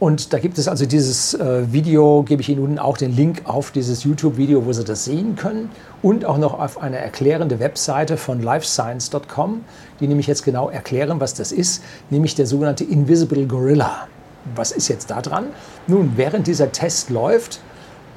Und 0.00 0.32
da 0.32 0.38
gibt 0.38 0.58
es 0.58 0.68
also 0.68 0.86
dieses 0.86 1.34
äh, 1.34 1.72
Video, 1.72 2.22
gebe 2.22 2.40
ich 2.40 2.48
Ihnen 2.48 2.62
nun 2.62 2.78
auch 2.78 2.96
den 2.96 3.16
Link 3.16 3.42
auf 3.44 3.72
dieses 3.72 4.04
YouTube-Video, 4.04 4.64
wo 4.64 4.72
Sie 4.72 4.84
das 4.84 5.04
sehen 5.04 5.34
können. 5.34 5.70
Und 6.02 6.24
auch 6.24 6.38
noch 6.38 6.58
auf 6.58 6.80
eine 6.80 6.98
erklärende 6.98 7.58
Webseite 7.58 8.16
von 8.16 8.40
lifescience.com, 8.40 9.64
die 9.98 10.06
nämlich 10.06 10.28
jetzt 10.28 10.44
genau 10.44 10.70
erklären, 10.70 11.20
was 11.20 11.34
das 11.34 11.50
ist, 11.50 11.82
nämlich 12.10 12.36
der 12.36 12.46
sogenannte 12.46 12.84
Invisible 12.84 13.44
Gorilla. 13.46 14.06
Was 14.54 14.70
ist 14.70 14.86
jetzt 14.86 15.10
da 15.10 15.20
dran? 15.20 15.46
Nun, 15.88 16.12
während 16.14 16.46
dieser 16.46 16.70
Test 16.70 17.10
läuft, 17.10 17.60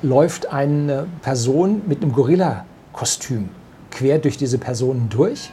läuft 0.04 0.54
eine 0.54 1.08
Person 1.24 1.82
mit 1.88 2.04
einem 2.04 2.14
Gorilla-Kostüm 2.14 3.50
quer 3.90 4.20
durch 4.20 4.38
diese 4.38 4.60
Personen 4.60 5.10
durch. 5.10 5.52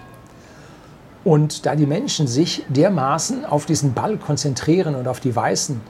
Und 1.24 1.66
da 1.66 1.74
die 1.74 1.86
Menschen 1.86 2.26
sich 2.26 2.64
dermaßen 2.68 3.44
auf 3.44 3.66
diesen 3.66 3.92
Ball 3.92 4.18
konzentrieren 4.18 4.94
und 4.94 5.08
auf 5.08 5.20
die 5.20 5.34
weißen 5.34 5.80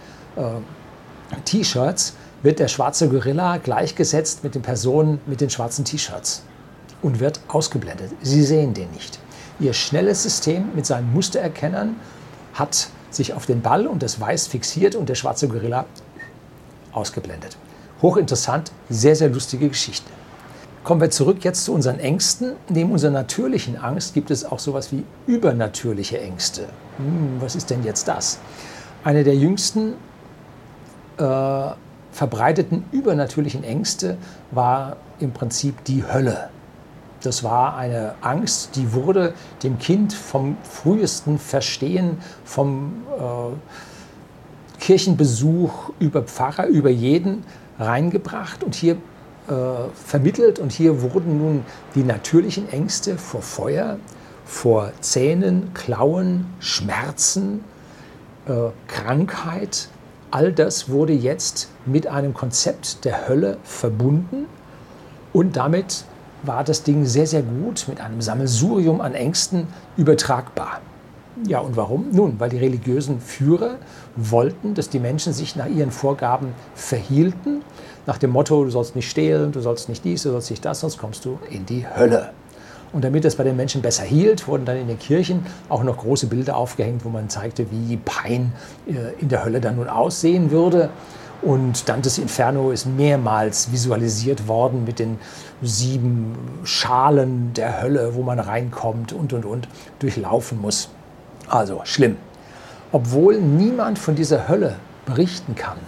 T-Shirts 1.45 2.15
wird 2.43 2.59
der 2.59 2.69
schwarze 2.69 3.09
Gorilla 3.09 3.57
gleichgesetzt 3.59 4.45
mit 4.45 4.55
den 4.55 4.63
Personen 4.63 5.21
mit 5.27 5.41
den 5.41 5.51
schwarzen 5.51 5.85
T-Shirts 5.85 6.43
und 7.03 7.21
wird 7.21 7.41
ausgeblendet. 7.49 8.13
Sie 8.23 8.43
sehen 8.43 8.75
den 8.75 8.91
nicht. 8.93 9.19
Ihr 9.61 9.73
schnelles 9.73 10.23
System 10.23 10.75
mit 10.75 10.87
seinen 10.87 11.13
Mustererkennern 11.13 11.97
hat 12.55 12.89
sich 13.11 13.35
auf 13.35 13.47
den 13.47 13.63
Ball 13.63 13.87
und 13.87 14.03
das 14.03 14.21
Weiß 14.21 14.47
fixiert 14.47 14.95
und 14.95 15.09
der 15.09 15.15
schwarze 15.15 15.49
Gorilla 15.49 15.87
ausgeblendet. 16.93 17.57
Hochinteressant, 18.03 18.71
sehr, 18.89 19.17
sehr 19.17 19.29
lustige 19.29 19.69
Geschichte. 19.69 20.11
Kommen 20.85 21.01
wir 21.01 21.11
zurück 21.11 21.45
jetzt 21.45 21.65
zu 21.65 21.75
unseren 21.75 21.99
Ängsten. 21.99 22.53
Neben 22.69 22.93
unserer 22.93 23.11
natürlichen 23.11 23.77
Angst 23.77 24.15
gibt 24.15 24.31
es 24.31 24.45
auch 24.45 24.61
sowas 24.61 24.93
wie 24.93 25.05
übernatürliche 25.27 26.21
Ängste. 26.21 26.63
Hm, 26.97 27.41
was 27.41 27.57
ist 27.57 27.71
denn 27.71 27.83
jetzt 27.83 28.07
das? 28.07 28.39
Eine 29.05 29.25
der 29.25 29.35
jüngsten 29.35 29.95
äh, 31.19 31.75
verbreiteten 32.13 32.85
übernatürlichen 32.93 33.65
Ängste 33.65 34.17
war 34.51 34.97
im 35.21 35.33
Prinzip 35.33 35.85
die 35.85 36.05
Hölle. 36.05 36.51
Das 37.23 37.43
war 37.43 37.77
eine 37.77 38.15
Angst, 38.21 38.77
die 38.77 38.93
wurde 38.93 39.35
dem 39.63 39.79
Kind 39.79 40.13
vom 40.13 40.57
frühesten 40.63 41.39
Verstehen, 41.39 42.19
vom 42.45 43.03
äh, 43.19 44.81
Kirchenbesuch 44.81 45.91
über 45.99 46.23
Pfarrer, 46.23 46.67
über 46.67 46.91
jeden 46.91 47.45
reingebracht 47.79 48.63
und 48.63 48.75
hier 48.75 48.97
äh, 49.49 49.53
vermittelt. 49.95 50.59
Und 50.61 50.73
hier 50.73 51.03
wurden 51.03 51.39
nun 51.39 51.65
die 51.95 52.05
natürlichen 52.05 52.69
Ängste 52.71 53.19
vor 53.19 53.43
Feuer, 53.43 53.99
vor 54.45 54.93
Zähnen, 55.01 55.75
Klauen, 55.75 56.47
Schmerzen, 56.61 57.65
äh, 58.47 58.53
Krankheit, 58.87 59.89
all 60.31 60.53
das 60.53 60.89
wurde 60.89 61.13
jetzt 61.13 61.69
mit 61.87 62.07
einem 62.07 62.35
Konzept 62.35 63.05
der 63.05 63.29
Hölle 63.29 63.59
verbunden 63.63 64.47
und 65.33 65.57
damit 65.57 66.05
war 66.43 66.65
das 66.65 66.83
Ding 66.83 67.05
sehr, 67.05 67.27
sehr 67.27 67.43
gut 67.43 67.87
mit 67.89 68.01
einem 68.01 68.21
Sammelsurium 68.21 69.01
an 69.01 69.15
Ängsten 69.15 69.67
übertragbar. 69.97 70.81
Ja, 71.47 71.61
und 71.61 71.77
warum? 71.77 72.07
Nun, 72.11 72.41
weil 72.41 72.51
die 72.51 72.59
religiösen 72.59 73.21
Führer 73.21 73.77
wollten, 74.17 74.75
dass 74.75 74.89
die 74.89 74.99
Menschen 74.99 75.33
sich 75.33 75.55
nach 75.55 75.67
ihren 75.67 75.91
Vorgaben 75.91 76.49
verhielten, 76.75 77.63
nach 78.07 78.19
dem 78.19 78.31
Motto, 78.31 78.65
du 78.65 78.71
sollst 78.71 78.97
nicht 78.97 79.09
stehlen, 79.09 79.53
du 79.53 79.61
sollst 79.61 79.89
nicht 79.89 80.05
dies, 80.05 80.23
du 80.23 80.31
sollst 80.31 80.51
nicht 80.51 80.65
das, 80.65 80.81
sonst 80.81 80.99
kommst 80.99 81.25
du 81.25 81.39
in 81.51 81.65
die 81.67 81.87
Hölle. 81.87 82.31
Und 82.93 83.05
damit 83.05 83.25
es 83.25 83.37
bei 83.37 83.45
den 83.45 83.57
Menschen 83.57 83.83
besser 83.83 84.05
hielt, 84.05 84.49
wurden 84.49 84.65
dann 84.65 84.77
in 84.77 84.89
den 84.89 84.99
Kirchen 84.99 85.45
auch 85.69 85.83
noch 85.83 85.99
große 85.99 86.27
Bilder 86.27 86.57
aufgehängt, 86.57 87.05
wo 87.05 87.11
man 87.11 87.29
zeigte, 87.29 87.67
wie 87.71 87.97
Pein 87.99 88.53
äh, 88.87 89.21
in 89.21 89.29
der 89.29 89.45
Hölle 89.45 89.61
dann 89.61 89.77
nun 89.77 89.89
aussehen 89.89 90.51
würde. 90.51 90.91
Und 91.41 91.89
Dantes 91.89 92.19
Inferno 92.19 92.71
ist 92.73 92.87
mehrmals 92.87 93.71
visualisiert 93.71 94.49
worden 94.49 94.85
mit 94.85 94.99
den 94.99 95.19
sieben 95.63 96.35
Schalen 96.65 97.53
der 97.53 97.81
Hölle, 97.81 98.15
wo 98.15 98.23
man 98.23 98.41
reinkommt 98.41 99.13
und 99.13 99.33
und 99.33 99.45
und 99.45 99.69
durchlaufen 100.01 100.61
muss. 100.61 100.89
Also 101.49 101.81
schlimm. 101.85 102.17
Obwohl 102.91 103.41
niemand 103.41 103.99
von 103.99 104.15
dieser 104.15 104.49
Hölle 104.49 104.77
berichten 105.07 105.55
kann, 105.55 105.79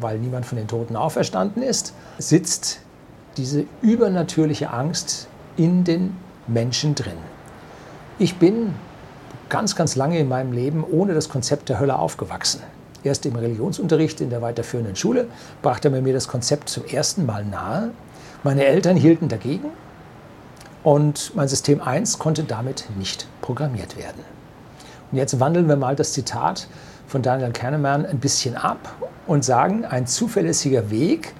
weil 0.00 0.18
niemand 0.18 0.46
von 0.46 0.58
den 0.58 0.66
Toten 0.66 0.96
auferstanden 0.96 1.62
ist, 1.62 1.94
sitzt 2.18 2.80
diese 3.36 3.64
übernatürliche 3.82 4.70
Angst 4.70 5.28
in 5.56 5.84
den 5.84 6.16
Menschen 6.46 6.94
drin. 6.94 7.18
Ich 8.18 8.36
bin 8.36 8.74
ganz, 9.48 9.76
ganz 9.76 9.96
lange 9.96 10.18
in 10.18 10.28
meinem 10.28 10.52
Leben 10.52 10.84
ohne 10.84 11.14
das 11.14 11.28
Konzept 11.28 11.68
der 11.68 11.80
Hölle 11.80 11.98
aufgewachsen. 11.98 12.62
Erst 13.04 13.26
im 13.26 13.36
Religionsunterricht 13.36 14.20
in 14.20 14.30
der 14.30 14.42
weiterführenden 14.42 14.96
Schule 14.96 15.28
brachte 15.62 15.90
man 15.90 16.02
mir 16.02 16.12
das 16.12 16.28
Konzept 16.28 16.68
zum 16.68 16.84
ersten 16.86 17.24
Mal 17.24 17.44
nahe. 17.44 17.90
Meine 18.42 18.64
Eltern 18.64 18.96
hielten 18.96 19.28
dagegen 19.28 19.70
und 20.82 21.32
mein 21.34 21.48
System 21.48 21.80
1 21.80 22.18
konnte 22.18 22.44
damit 22.44 22.86
nicht 22.98 23.28
programmiert 23.42 23.96
werden. 23.96 24.22
Und 25.10 25.18
jetzt 25.18 25.38
wandeln 25.38 25.68
wir 25.68 25.76
mal 25.76 25.94
das 25.94 26.12
Zitat 26.12 26.68
von 27.06 27.22
Daniel 27.22 27.52
Kahneman 27.52 28.06
ein 28.06 28.18
bisschen 28.18 28.56
ab 28.56 28.96
und 29.26 29.44
sagen, 29.44 29.84
ein 29.84 30.06
zuverlässiger 30.06 30.90
Weg, 30.90 31.32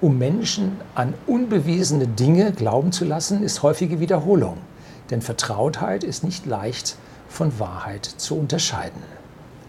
um 0.00 0.18
Menschen 0.18 0.80
an 0.94 1.14
unbewiesene 1.26 2.06
Dinge 2.06 2.52
glauben 2.52 2.92
zu 2.92 3.04
lassen, 3.04 3.42
ist 3.42 3.62
häufige 3.62 4.00
Wiederholung. 4.00 4.58
Denn 5.10 5.22
Vertrautheit 5.22 6.04
ist 6.04 6.24
nicht 6.24 6.46
leicht 6.46 6.96
von 7.28 7.58
Wahrheit 7.58 8.04
zu 8.04 8.36
unterscheiden. 8.36 9.02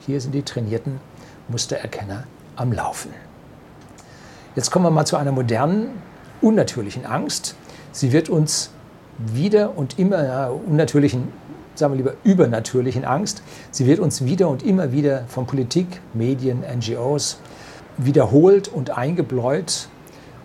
Hier 0.05 0.19
sind 0.19 0.33
die 0.33 0.43
trainierten 0.43 0.99
Mustererkenner 1.47 2.23
am 2.55 2.71
Laufen. 2.71 3.11
Jetzt 4.55 4.71
kommen 4.71 4.85
wir 4.85 4.91
mal 4.91 5.05
zu 5.05 5.17
einer 5.17 5.31
modernen, 5.31 5.89
unnatürlichen 6.41 7.05
Angst. 7.05 7.55
Sie 7.91 8.11
wird 8.11 8.29
uns 8.29 8.71
wieder 9.17 9.77
und 9.77 9.97
immer, 9.99 10.23
ja, 10.23 10.47
unnatürlichen, 10.47 11.27
sagen 11.75 11.93
wir 11.93 11.97
lieber 11.97 12.13
übernatürlichen 12.23 13.05
Angst, 13.05 13.43
sie 13.71 13.85
wird 13.85 13.99
uns 13.99 14.25
wieder 14.25 14.49
und 14.49 14.63
immer 14.63 14.91
wieder 14.91 15.25
von 15.27 15.45
Politik, 15.45 16.01
Medien, 16.13 16.63
NGOs, 16.75 17.37
wiederholt 17.97 18.67
und 18.67 18.97
eingebläut. 18.97 19.89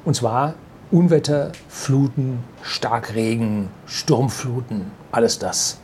Und 0.04 0.14
zwar 0.14 0.54
Unwetter, 0.90 1.52
Fluten, 1.68 2.44
Starkregen, 2.62 3.68
Sturmfluten, 3.86 4.90
alles 5.10 5.38
das 5.38 5.78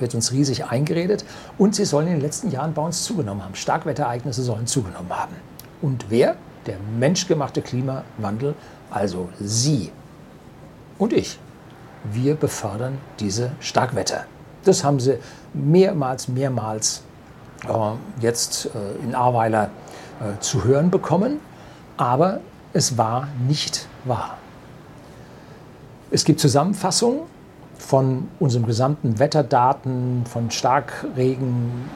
wird 0.00 0.14
uns 0.14 0.32
riesig 0.32 0.66
eingeredet. 0.66 1.24
Und 1.58 1.74
sie 1.74 1.84
sollen 1.84 2.06
in 2.08 2.14
den 2.14 2.22
letzten 2.22 2.50
Jahren 2.50 2.74
bei 2.74 2.82
uns 2.82 3.04
zugenommen 3.04 3.42
haben. 3.42 3.54
Starkwetterereignisse 3.54 4.42
sollen 4.42 4.66
zugenommen 4.66 5.10
haben. 5.10 5.34
Und 5.82 6.06
wer? 6.08 6.36
Der 6.66 6.76
menschgemachte 6.98 7.62
Klimawandel, 7.62 8.54
also 8.90 9.28
Sie 9.38 9.92
und 10.98 11.12
ich. 11.12 11.38
Wir 12.04 12.34
befördern 12.34 12.98
diese 13.20 13.52
Starkwetter. 13.60 14.24
Das 14.64 14.82
haben 14.82 14.98
sie 14.98 15.18
mehrmals, 15.54 16.26
mehrmals 16.26 17.02
äh, 17.68 17.70
jetzt 18.20 18.66
äh, 18.66 19.04
in 19.04 19.14
Ahrweiler 19.14 19.70
äh, 20.20 20.40
zu 20.40 20.64
hören 20.64 20.90
bekommen. 20.90 21.40
Aber 21.96 22.40
es 22.76 22.98
war 22.98 23.28
nicht 23.48 23.88
wahr. 24.04 24.36
Es 26.10 26.26
gibt 26.26 26.40
Zusammenfassungen 26.40 27.22
von 27.78 28.28
unserem 28.38 28.66
gesamten 28.66 29.18
Wetterdaten, 29.18 30.26
von 30.26 30.50
Starkregen 30.50 31.88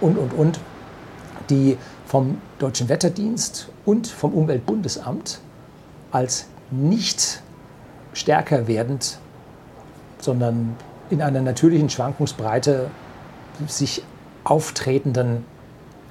und, 0.00 0.16
und, 0.16 0.32
und, 0.32 0.60
die 1.50 1.76
vom 2.06 2.38
Deutschen 2.58 2.88
Wetterdienst 2.88 3.68
und 3.84 4.06
vom 4.06 4.32
Umweltbundesamt 4.32 5.40
als 6.10 6.46
nicht 6.70 7.42
stärker 8.14 8.66
werdend, 8.66 9.18
sondern 10.20 10.74
in 11.10 11.20
einer 11.20 11.42
natürlichen 11.42 11.90
Schwankungsbreite 11.90 12.90
sich 13.68 14.02
auftretenden 14.44 15.44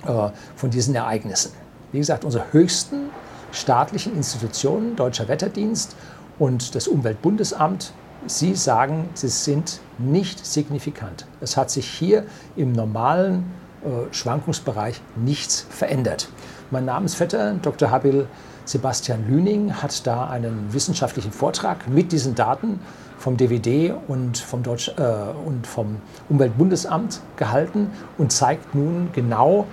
äh, 0.05 0.29
von 0.55 0.69
diesen 0.69 0.93
Ereignissen. 0.93 1.51
Wie 1.91 1.97
gesagt, 1.97 2.25
unsere 2.25 2.53
höchsten 2.53 3.09
staatlichen 3.53 4.15
Institutionen, 4.15 4.97
Deutscher 4.97 5.29
Wetterdienst 5.29 5.95
und 6.39 6.75
das 6.75 6.87
Umweltbundesamt, 6.87 7.93
sie 8.25 8.55
sagen, 8.55 9.09
sie 9.13 9.29
sind 9.29 9.79
nicht 9.97 10.45
signifikant. 10.45 11.25
Es 11.39 11.55
hat 11.55 11.69
sich 11.69 11.87
hier 11.87 12.25
im 12.55 12.71
normalen 12.71 13.45
äh, 13.83 14.13
Schwankungsbereich 14.13 14.99
nichts 15.15 15.65
verändert. 15.69 16.29
Mein 16.71 16.85
Namensvetter 16.85 17.53
Dr. 17.61 17.91
Habil 17.91 18.27
Sebastian 18.65 19.27
Lüning 19.29 19.73
hat 19.73 20.07
da 20.07 20.27
einen 20.27 20.73
wissenschaftlichen 20.73 21.31
Vortrag 21.31 21.87
mit 21.89 22.11
diesen 22.11 22.33
Daten 22.33 22.79
vom 23.17 23.37
DWD 23.37 23.93
und 24.07 24.37
vom, 24.37 24.63
Deutsch, 24.63 24.89
äh, 24.97 25.01
und 25.45 25.67
vom 25.67 25.97
Umweltbundesamt 26.29 27.21
gehalten 27.35 27.91
und 28.17 28.31
zeigt 28.31 28.73
nun 28.73 29.09
genau, 29.13 29.67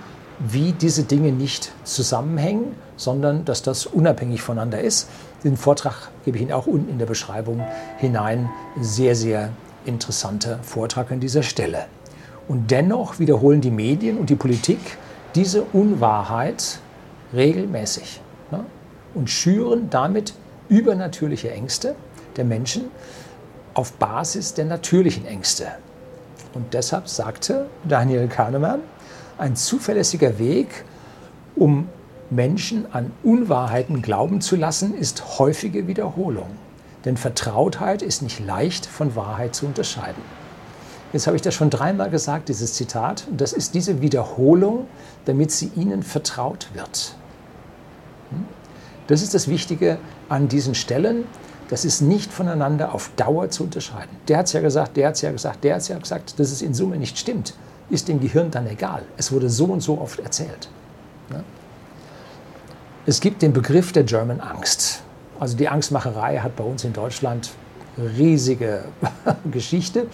wie 0.47 0.71
diese 0.73 1.03
Dinge 1.03 1.31
nicht 1.31 1.71
zusammenhängen, 1.83 2.75
sondern 2.97 3.45
dass 3.45 3.61
das 3.61 3.85
unabhängig 3.85 4.41
voneinander 4.41 4.81
ist. 4.81 5.09
Den 5.43 5.57
Vortrag 5.57 6.09
gebe 6.25 6.37
ich 6.37 6.43
Ihnen 6.43 6.51
auch 6.51 6.67
unten 6.67 6.89
in 6.89 6.99
der 6.99 7.05
Beschreibung 7.05 7.63
hinein. 7.97 8.49
Sehr, 8.79 9.15
sehr 9.15 9.49
interessanter 9.85 10.59
Vortrag 10.61 11.11
an 11.11 11.19
dieser 11.19 11.43
Stelle. 11.43 11.85
Und 12.47 12.71
dennoch 12.71 13.19
wiederholen 13.19 13.61
die 13.61 13.71
Medien 13.71 14.17
und 14.17 14.29
die 14.29 14.35
Politik 14.35 14.79
diese 15.35 15.63
Unwahrheit 15.73 16.79
regelmäßig 17.33 18.21
ne? 18.51 18.65
und 19.13 19.29
schüren 19.29 19.89
damit 19.89 20.33
übernatürliche 20.69 21.51
Ängste 21.51 21.95
der 22.35 22.45
Menschen 22.45 22.85
auf 23.73 23.93
Basis 23.93 24.53
der 24.53 24.65
natürlichen 24.65 25.25
Ängste. 25.25 25.67
Und 26.53 26.73
deshalb 26.73 27.07
sagte 27.07 27.67
Daniel 27.87 28.27
Kahnemann, 28.27 28.81
ein 29.41 29.55
zuverlässiger 29.55 30.37
Weg, 30.37 30.85
um 31.55 31.89
Menschen 32.29 32.85
an 32.93 33.11
Unwahrheiten 33.23 34.01
glauben 34.01 34.39
zu 34.39 34.55
lassen, 34.55 34.95
ist 34.95 35.39
häufige 35.39 35.87
Wiederholung. 35.87 36.47
Denn 37.03 37.17
Vertrautheit 37.17 38.03
ist 38.03 38.21
nicht 38.21 38.39
leicht 38.39 38.85
von 38.85 39.15
Wahrheit 39.15 39.55
zu 39.55 39.65
unterscheiden. 39.65 40.21
Jetzt 41.11 41.25
habe 41.25 41.35
ich 41.35 41.41
das 41.41 41.55
schon 41.55 41.71
dreimal 41.71 42.11
gesagt, 42.11 42.49
dieses 42.49 42.75
Zitat. 42.75 43.25
Und 43.29 43.41
das 43.41 43.51
ist 43.51 43.73
diese 43.73 44.01
Wiederholung, 44.01 44.85
damit 45.25 45.51
sie 45.51 45.71
ihnen 45.75 46.03
vertraut 46.03 46.67
wird. 46.73 47.15
Hm? 48.29 48.45
Das 49.07 49.23
ist 49.23 49.33
das 49.33 49.47
Wichtige 49.47 49.97
an 50.29 50.47
diesen 50.47 50.75
Stellen. 50.75 51.25
Das 51.67 51.83
ist 51.83 52.01
nicht 52.01 52.31
voneinander 52.31 52.93
auf 52.93 53.09
Dauer 53.15 53.49
zu 53.49 53.63
unterscheiden. 53.63 54.15
Der 54.27 54.37
hat 54.37 54.45
es 54.45 54.53
ja 54.53 54.61
gesagt, 54.61 54.95
der 54.95 55.07
hat 55.07 55.15
es 55.15 55.21
ja 55.21 55.31
gesagt, 55.31 55.63
der 55.63 55.73
hat 55.73 55.81
es 55.81 55.87
ja 55.87 55.97
gesagt, 55.97 56.39
dass 56.39 56.51
es 56.51 56.61
in 56.61 56.75
Summe 56.75 56.97
nicht 56.97 57.17
stimmt 57.17 57.55
ist 57.91 58.07
dem 58.07 58.19
Gehirn 58.19 58.51
dann 58.51 58.67
egal. 58.67 59.03
Es 59.17 59.31
wurde 59.31 59.49
so 59.49 59.65
und 59.65 59.81
so 59.81 59.99
oft 59.99 60.19
erzählt. 60.19 60.69
Es 63.05 63.19
gibt 63.19 63.41
den 63.41 63.53
Begriff 63.53 63.91
der 63.91 64.03
German 64.03 64.39
Angst. 64.39 65.01
Also 65.39 65.57
die 65.57 65.67
Angstmacherei 65.67 66.37
hat 66.37 66.55
bei 66.55 66.63
uns 66.63 66.83
in 66.83 66.93
Deutschland 66.93 67.51
riesige 67.97 68.85
Geschichte. 69.51 70.07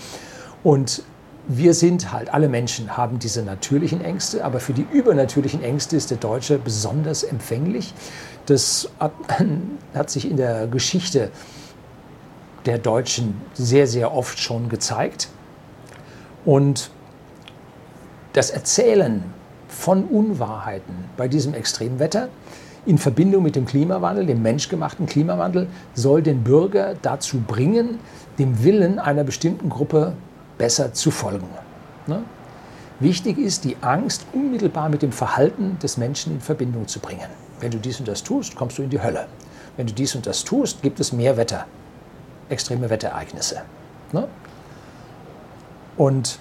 Und 0.64 1.04
wir 1.48 1.74
sind 1.74 2.12
halt, 2.12 2.34
alle 2.34 2.50
Menschen 2.50 2.98
haben 2.98 3.20
diese 3.20 3.42
natürlichen 3.42 4.04
Ängste, 4.04 4.44
aber 4.44 4.60
für 4.60 4.74
die 4.74 4.86
übernatürlichen 4.92 5.64
Ängste 5.64 5.96
ist 5.96 6.12
der 6.12 6.18
Deutsche 6.18 6.58
besonders 6.58 7.24
empfänglich. 7.24 7.94
Das 8.46 8.90
hat, 9.00 9.14
hat 9.94 10.10
sich 10.10 10.30
in 10.30 10.38
der 10.38 10.68
Geschichte 10.68 11.30
der 12.66 12.78
Deutschen 12.80 13.42
sehr, 13.54 13.88
sehr 13.88 14.14
oft 14.14 14.40
schon 14.40 14.70
gezeigt. 14.70 15.30
Und 16.46 16.92
das 18.34 18.50
Erzählen 18.50 19.24
von 19.68 20.06
Unwahrheiten 20.06 20.94
bei 21.18 21.28
diesem 21.28 21.54
Extremwetter 21.54 22.30
in 22.86 22.98
Verbindung 22.98 23.44
mit 23.44 23.56
dem 23.56 23.66
Klimawandel, 23.66 24.26
dem 24.26 24.42
menschgemachten 24.42 25.06
Klimawandel, 25.08 25.68
soll 25.94 26.22
den 26.22 26.44
Bürger 26.44 26.96
dazu 27.02 27.40
bringen, 27.40 28.00
dem 28.40 28.64
Willen 28.64 28.98
einer 28.98 29.26
bestimmten 29.26 29.70
Gruppe 29.70 30.14
besser 30.58 30.94
zu 30.94 31.12
folgen. 31.12 31.50
Ne? 32.08 32.24
Wichtig 33.00 33.38
ist, 33.38 33.66
die 33.66 33.78
Angst 33.82 34.26
unmittelbar 34.34 34.90
mit 34.90 35.02
dem 35.02 35.12
Verhalten 35.12 35.78
des 35.84 35.98
Menschen 35.98 36.34
in 36.34 36.42
Verbindung 36.42 36.88
zu 36.88 37.00
bringen. 37.00 37.30
Wenn 37.60 37.72
du 37.72 37.78
dies 37.78 38.00
und 38.00 38.08
das 38.08 38.24
tust, 38.24 38.56
kommst 38.56 38.78
du 38.78 38.84
in 38.84 38.90
die 38.90 39.02
Hölle. 39.02 39.28
Wenn 39.76 39.88
du 39.88 39.94
dies 39.94 40.16
und 40.16 40.26
das 40.26 40.44
tust, 40.44 40.82
gibt 40.82 41.00
es 41.00 41.12
mehr 41.12 41.38
Wetter, 41.38 41.66
extreme 42.50 42.90
Wetterereignisse. 42.90 43.62
Ne? 44.14 44.28
Und 45.98 46.40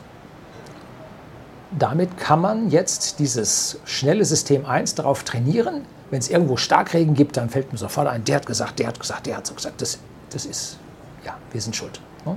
damit 1.71 2.17
kann 2.17 2.41
man 2.41 2.71
jetzt 2.71 3.19
dieses 3.19 3.79
schnelle 3.85 4.25
System 4.25 4.65
1 4.65 4.95
darauf 4.95 5.25
trainieren. 5.25 5.85
Wenn 6.11 6.21
es 6.21 6.31
irgendwo 6.31 6.57
Starkregen 6.57 7.15
gibt, 7.15 7.37
dann 7.37 7.51
fällt 7.51 7.73
mir 7.73 7.79
sofort 7.79 8.07
ein, 8.07 8.25
der 8.25 8.37
hat 8.37 8.47
gesagt, 8.47 8.79
der 8.79 8.87
hat 8.87 9.01
gesagt, 9.01 9.27
der 9.27 9.37
hat 9.37 9.47
so 9.47 9.55
gesagt. 9.55 9.83
Das, 9.83 9.99
das 10.31 10.47
ist, 10.47 10.79
ja, 11.25 11.37
wir 11.51 11.61
sind 11.61 11.75
schuld. 11.75 12.01
Ne? 12.25 12.37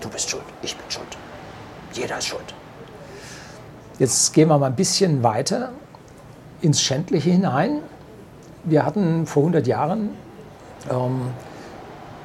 Du 0.00 0.08
bist 0.08 0.30
schuld, 0.30 0.44
ich 0.62 0.74
bin 0.74 0.90
schuld. 0.90 1.18
Jeder 1.92 2.18
ist 2.18 2.26
schuld. 2.26 2.54
Jetzt 3.98 4.32
gehen 4.32 4.48
wir 4.48 4.58
mal 4.58 4.66
ein 4.66 4.76
bisschen 4.76 5.22
weiter 5.22 5.72
ins 6.60 6.80
Schändliche 6.80 7.30
hinein. 7.30 7.80
Wir 8.64 8.84
hatten 8.84 9.26
vor 9.26 9.42
100 9.42 9.66
Jahren, 9.66 10.10
ähm, 10.90 11.30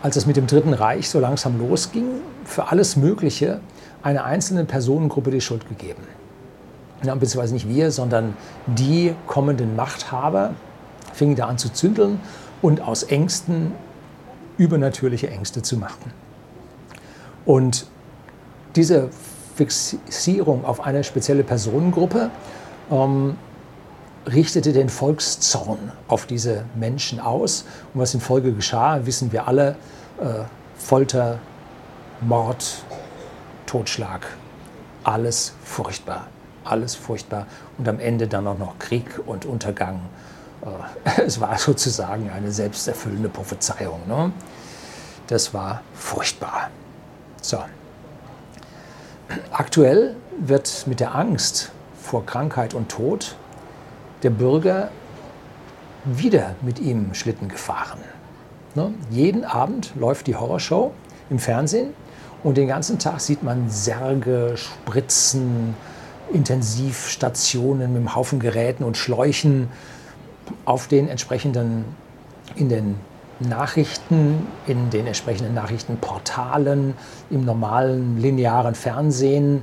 als 0.01 0.15
es 0.15 0.25
mit 0.25 0.38
dem 0.38 0.47
Dritten 0.47 0.73
Reich 0.73 1.09
so 1.09 1.19
langsam 1.19 1.59
losging, 1.59 2.07
für 2.45 2.69
alles 2.69 2.95
Mögliche 2.95 3.59
einer 4.01 4.23
einzelnen 4.23 4.65
Personengruppe 4.65 5.31
die 5.31 5.41
Schuld 5.41 5.67
gegeben. 5.67 6.03
Ja, 7.03 7.15
beziehungsweise 7.15 7.53
nicht 7.53 7.67
wir, 7.67 7.91
sondern 7.91 8.33
die 8.65 9.13
kommenden 9.27 9.75
Machthaber 9.75 10.53
fingen 11.13 11.35
da 11.35 11.47
an 11.47 11.57
zu 11.57 11.71
zündeln 11.71 12.19
und 12.62 12.81
aus 12.81 13.03
Ängsten 13.03 13.71
übernatürliche 14.57 15.29
Ängste 15.29 15.62
zu 15.62 15.77
machen. 15.77 16.12
Und 17.45 17.85
diese 18.75 19.09
Fixierung 19.55 20.65
auf 20.65 20.81
eine 20.81 21.03
spezielle 21.03 21.43
Personengruppe 21.43 22.29
ähm, 22.91 23.35
richtete 24.25 24.73
den 24.73 24.89
Volkszorn 24.89 25.91
auf 26.08 26.25
diese 26.25 26.65
Menschen 26.75 27.19
aus. 27.19 27.65
Und 27.93 28.01
was 28.01 28.13
in 28.13 28.21
Folge 28.21 28.53
geschah, 28.53 29.05
wissen 29.05 29.32
wir 29.32 29.47
alle. 29.47 29.75
Äh, 30.19 30.43
Folter, 30.77 31.39
Mord, 32.21 32.84
Totschlag. 33.65 34.25
Alles 35.03 35.53
furchtbar. 35.63 36.27
Alles 36.63 36.95
furchtbar. 36.95 37.47
Und 37.77 37.88
am 37.88 37.99
Ende 37.99 38.27
dann 38.27 38.47
auch 38.47 38.58
noch 38.58 38.77
Krieg 38.79 39.19
und 39.25 39.45
Untergang. 39.45 40.01
Äh, 40.62 41.21
es 41.25 41.39
war 41.39 41.58
sozusagen 41.58 42.29
eine 42.29 42.51
selbsterfüllende 42.51 43.29
Prophezeiung. 43.29 44.01
Ne? 44.08 44.32
Das 45.27 45.53
war 45.53 45.82
furchtbar. 45.93 46.69
So. 47.41 47.60
Aktuell 49.51 50.15
wird 50.39 50.88
mit 50.88 50.99
der 50.99 51.15
Angst 51.15 51.71
vor 52.01 52.25
Krankheit 52.25 52.73
und 52.73 52.89
Tod 52.89 53.36
der 54.23 54.29
Bürger 54.29 54.89
wieder 56.05 56.55
mit 56.62 56.79
ihm 56.79 57.13
Schlitten 57.13 57.47
gefahren. 57.47 57.99
Ne? 58.75 58.93
Jeden 59.10 59.45
Abend 59.45 59.93
läuft 59.95 60.27
die 60.27 60.36
Horrorshow 60.36 60.91
im 61.29 61.39
Fernsehen 61.39 61.93
und 62.43 62.58
den 62.58 62.67
ganzen 62.67 62.99
Tag 62.99 63.19
sieht 63.19 63.43
man 63.43 63.69
Särge, 63.69 64.55
Spritzen, 64.55 65.75
Intensivstationen 66.32 67.91
mit 67.93 67.99
einem 67.99 68.15
Haufen 68.15 68.39
Geräten 68.39 68.84
und 68.84 68.97
Schläuchen. 68.97 69.69
auf 70.65 70.88
den 70.88 71.08
entsprechenden, 71.08 71.86
in 72.55 72.69
den 72.69 72.95
Nachrichten, 73.39 74.47
in 74.65 74.89
den 74.89 75.05
entsprechenden 75.05 75.53
Nachrichtenportalen, 75.53 76.95
im 77.29 77.45
normalen 77.45 78.19
linearen 78.19 78.73
Fernsehen. 78.73 79.62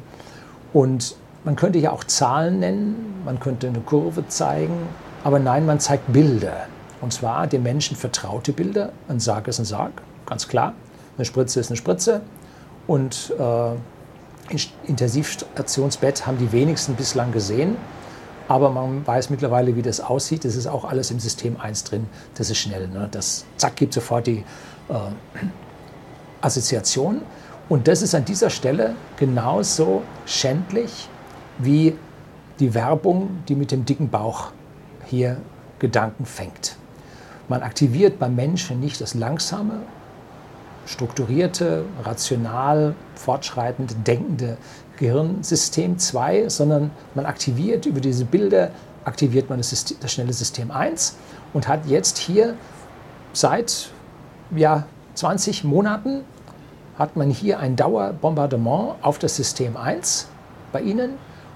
Und 0.72 1.16
man 1.46 1.54
könnte 1.54 1.78
ja 1.78 1.92
auch 1.92 2.04
Zahlen 2.04 2.58
nennen, 2.58 3.22
man 3.24 3.38
könnte 3.38 3.68
eine 3.68 3.78
Kurve 3.80 4.26
zeigen, 4.26 4.88
aber 5.22 5.38
nein, 5.38 5.64
man 5.64 5.78
zeigt 5.78 6.12
Bilder. 6.12 6.66
Und 7.00 7.12
zwar 7.12 7.46
den 7.46 7.62
Menschen 7.62 7.96
vertraute 7.96 8.52
Bilder. 8.52 8.90
Ein 9.08 9.20
Sarg 9.20 9.46
ist 9.46 9.60
ein 9.60 9.64
Sarg, 9.64 9.92
ganz 10.26 10.48
klar. 10.48 10.74
Eine 11.16 11.24
Spritze 11.24 11.60
ist 11.60 11.70
eine 11.70 11.76
Spritze. 11.76 12.22
Und 12.88 13.32
äh, 13.38 14.56
Intensivstationsbett 14.88 16.26
haben 16.26 16.38
die 16.38 16.50
wenigsten 16.50 16.96
bislang 16.96 17.30
gesehen. 17.30 17.76
Aber 18.48 18.70
man 18.70 19.06
weiß 19.06 19.30
mittlerweile, 19.30 19.76
wie 19.76 19.82
das 19.82 20.00
aussieht. 20.00 20.44
Das 20.44 20.56
ist 20.56 20.66
auch 20.66 20.84
alles 20.84 21.12
im 21.12 21.20
System 21.20 21.60
1 21.60 21.84
drin. 21.84 22.08
Das 22.34 22.50
ist 22.50 22.58
schnell. 22.58 22.88
Ne? 22.88 23.08
Das 23.10 23.44
zack 23.56 23.76
gibt 23.76 23.92
sofort 23.94 24.26
die 24.26 24.44
äh, 24.88 24.94
Assoziation. 26.40 27.22
Und 27.68 27.86
das 27.86 28.02
ist 28.02 28.16
an 28.16 28.24
dieser 28.24 28.50
Stelle 28.50 28.96
genauso 29.16 30.02
schändlich 30.24 31.08
wie 31.58 31.96
die 32.58 32.74
Werbung, 32.74 33.42
die 33.48 33.54
mit 33.54 33.70
dem 33.70 33.84
dicken 33.84 34.08
Bauch 34.08 34.52
hier 35.06 35.38
Gedanken 35.78 36.24
fängt. 36.24 36.76
Man 37.48 37.62
aktiviert 37.62 38.18
beim 38.18 38.34
Menschen 38.34 38.80
nicht 38.80 39.00
das 39.00 39.14
langsame, 39.14 39.80
strukturierte, 40.86 41.84
rational, 42.04 42.94
fortschreitende, 43.14 43.94
denkende 43.94 44.56
Gehirnsystem 44.96 45.98
2, 45.98 46.48
sondern 46.48 46.90
man 47.14 47.26
aktiviert 47.26 47.86
über 47.86 48.00
diese 48.00 48.24
Bilder, 48.24 48.70
aktiviert 49.04 49.48
man 49.48 49.58
das, 49.58 49.70
System, 49.70 49.98
das 50.00 50.12
schnelle 50.12 50.32
System 50.32 50.70
1 50.70 51.16
und 51.52 51.68
hat 51.68 51.86
jetzt 51.86 52.18
hier 52.18 52.54
seit 53.32 53.90
ja, 54.54 54.86
20 55.14 55.64
Monaten 55.64 56.22
hat 56.98 57.16
man 57.16 57.30
hier 57.30 57.58
ein 57.58 57.76
Dauerbombardement 57.76 58.94
auf 59.02 59.18
das 59.18 59.36
System 59.36 59.76
1 59.76 60.28
bei 60.72 60.80
Ihnen 60.80 61.10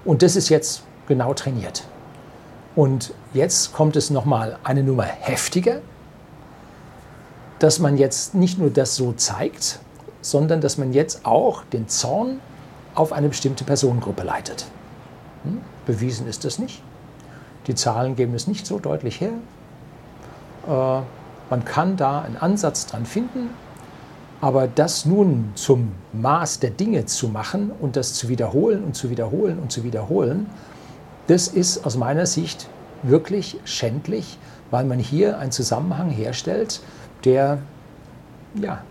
und 0.05 0.21
das 0.21 0.35
ist 0.35 0.49
jetzt 0.49 0.83
genau 1.07 1.33
trainiert. 1.33 1.83
Und 2.75 3.13
jetzt 3.33 3.73
kommt 3.73 3.95
es 3.95 4.09
nochmal 4.09 4.57
eine 4.63 4.83
Nummer 4.83 5.03
heftiger, 5.03 5.81
dass 7.59 7.79
man 7.79 7.97
jetzt 7.97 8.33
nicht 8.33 8.57
nur 8.57 8.69
das 8.69 8.95
so 8.95 9.13
zeigt, 9.13 9.79
sondern 10.21 10.61
dass 10.61 10.77
man 10.77 10.93
jetzt 10.93 11.25
auch 11.25 11.63
den 11.65 11.87
Zorn 11.87 12.39
auf 12.95 13.13
eine 13.13 13.29
bestimmte 13.29 13.63
Personengruppe 13.63 14.23
leitet. 14.23 14.65
Hm? 15.43 15.61
Bewiesen 15.85 16.27
ist 16.27 16.45
das 16.45 16.59
nicht. 16.59 16.81
Die 17.67 17.75
Zahlen 17.75 18.15
geben 18.15 18.33
es 18.33 18.47
nicht 18.47 18.65
so 18.65 18.79
deutlich 18.79 19.21
her. 19.21 19.33
Äh, 20.67 21.01
man 21.49 21.65
kann 21.65 21.97
da 21.97 22.21
einen 22.21 22.37
Ansatz 22.37 22.87
dran 22.87 23.05
finden, 23.05 23.49
aber 24.41 24.67
das 24.67 25.05
nun 25.05 25.51
zum 25.53 25.91
Maß 26.13 26.59
der 26.59 26.71
Dinge 26.71 27.05
zu 27.05 27.27
machen 27.27 27.71
und 27.79 27.95
das 27.95 28.15
zu 28.15 28.27
wiederholen 28.27 28.83
und 28.83 28.95
zu 28.95 29.11
wiederholen 29.11 29.59
und 29.59 29.71
zu 29.71 29.83
wiederholen, 29.83 30.47
das 31.27 31.47
ist 31.47 31.85
aus 31.85 31.95
meiner 31.95 32.25
Sicht 32.25 32.67
wirklich 33.03 33.59
schändlich, 33.63 34.39
weil 34.71 34.85
man 34.85 34.97
hier 34.97 35.37
einen 35.37 35.51
Zusammenhang 35.51 36.09
herstellt, 36.09 36.81
der 37.23 37.59
ja, 38.55 38.83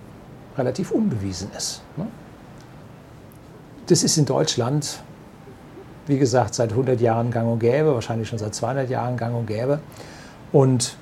relativ 0.56 0.92
unbewiesen 0.92 1.50
ist. 1.56 1.82
Ne? 1.96 2.06
Das 3.88 4.04
ist 4.04 4.16
in 4.18 4.26
Deutschland, 4.26 5.02
wie 6.06 6.18
gesagt, 6.18 6.54
seit 6.54 6.70
100 6.70 7.00
Jahren 7.00 7.32
gang 7.32 7.50
und 7.50 7.58
gäbe, 7.58 7.92
wahrscheinlich 7.92 8.28
schon 8.28 8.38
seit 8.38 8.54
200 8.54 8.88
Jahren 8.88 9.16
gang 9.16 9.34
und 9.34 9.46
gäbe. 9.46 9.80
Und 10.52 10.96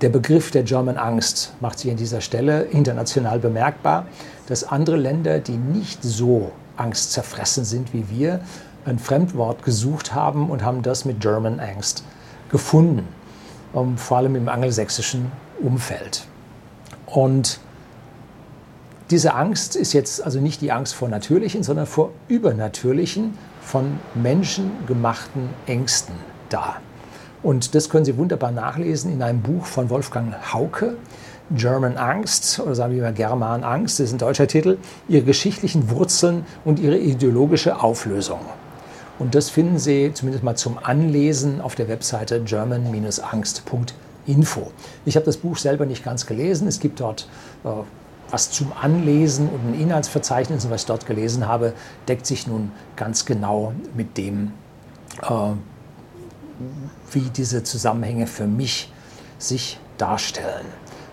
der 0.00 0.08
Begriff 0.08 0.50
der 0.50 0.62
German 0.62 0.96
Angst 0.96 1.52
macht 1.60 1.78
sich 1.78 1.90
an 1.90 1.96
dieser 1.96 2.20
Stelle 2.20 2.62
international 2.62 3.38
bemerkbar, 3.38 4.06
dass 4.46 4.64
andere 4.64 4.96
Länder, 4.96 5.38
die 5.38 5.56
nicht 5.56 6.02
so 6.02 6.52
angstzerfressen 6.76 7.64
sind 7.64 7.92
wie 7.92 8.08
wir, 8.08 8.40
ein 8.86 8.98
Fremdwort 8.98 9.62
gesucht 9.62 10.14
haben 10.14 10.48
und 10.50 10.64
haben 10.64 10.82
das 10.82 11.04
mit 11.04 11.20
German 11.20 11.60
Angst 11.60 12.02
gefunden, 12.50 13.06
um, 13.72 13.98
vor 13.98 14.16
allem 14.16 14.36
im 14.36 14.48
angelsächsischen 14.48 15.30
Umfeld. 15.60 16.24
Und 17.06 17.60
diese 19.10 19.34
Angst 19.34 19.76
ist 19.76 19.92
jetzt 19.92 20.22
also 20.24 20.40
nicht 20.40 20.60
die 20.62 20.72
Angst 20.72 20.94
vor 20.94 21.08
natürlichen, 21.08 21.62
sondern 21.62 21.86
vor 21.86 22.10
übernatürlichen, 22.28 23.36
von 23.60 23.98
Menschen 24.14 24.70
gemachten 24.86 25.50
Ängsten 25.66 26.14
da. 26.48 26.76
Und 27.42 27.74
das 27.74 27.88
können 27.88 28.04
Sie 28.04 28.16
wunderbar 28.16 28.52
nachlesen 28.52 29.12
in 29.12 29.22
einem 29.22 29.40
Buch 29.40 29.64
von 29.64 29.90
Wolfgang 29.90 30.34
Hauke, 30.52 30.96
German 31.50 31.96
Angst, 31.96 32.60
oder 32.60 32.74
sagen 32.74 32.94
wir 32.94 33.02
mal 33.02 33.12
German 33.12 33.64
Angst, 33.64 33.98
das 33.98 34.08
ist 34.08 34.12
ein 34.12 34.18
deutscher 34.18 34.46
Titel, 34.46 34.78
ihre 35.08 35.24
geschichtlichen 35.24 35.90
Wurzeln 35.90 36.44
und 36.64 36.78
ihre 36.78 36.98
ideologische 36.98 37.82
Auflösung. 37.82 38.40
Und 39.18 39.34
das 39.34 39.50
finden 39.50 39.78
Sie 39.78 40.12
zumindest 40.14 40.44
mal 40.44 40.56
zum 40.56 40.78
Anlesen 40.82 41.60
auf 41.60 41.74
der 41.74 41.88
Webseite 41.88 42.40
german-angst.info. 42.40 44.70
Ich 45.04 45.16
habe 45.16 45.26
das 45.26 45.38
Buch 45.38 45.56
selber 45.56 45.86
nicht 45.86 46.04
ganz 46.04 46.26
gelesen. 46.26 46.68
Es 46.68 46.78
gibt 46.78 47.00
dort 47.00 47.28
äh, 47.64 47.70
was 48.30 48.50
zum 48.50 48.72
Anlesen 48.80 49.48
und 49.48 49.72
ein 49.72 49.80
Inhaltsverzeichnis, 49.80 50.68
was 50.70 50.82
ich 50.82 50.86
dort 50.86 51.06
gelesen 51.06 51.46
habe, 51.46 51.72
deckt 52.08 52.26
sich 52.26 52.46
nun 52.46 52.72
ganz 52.96 53.24
genau 53.24 53.72
mit 53.94 54.16
dem, 54.16 54.52
äh, 55.22 55.52
wie 57.12 57.30
diese 57.30 57.62
Zusammenhänge 57.62 58.26
für 58.26 58.46
mich 58.46 58.92
sich 59.38 59.78
darstellen. 59.98 60.66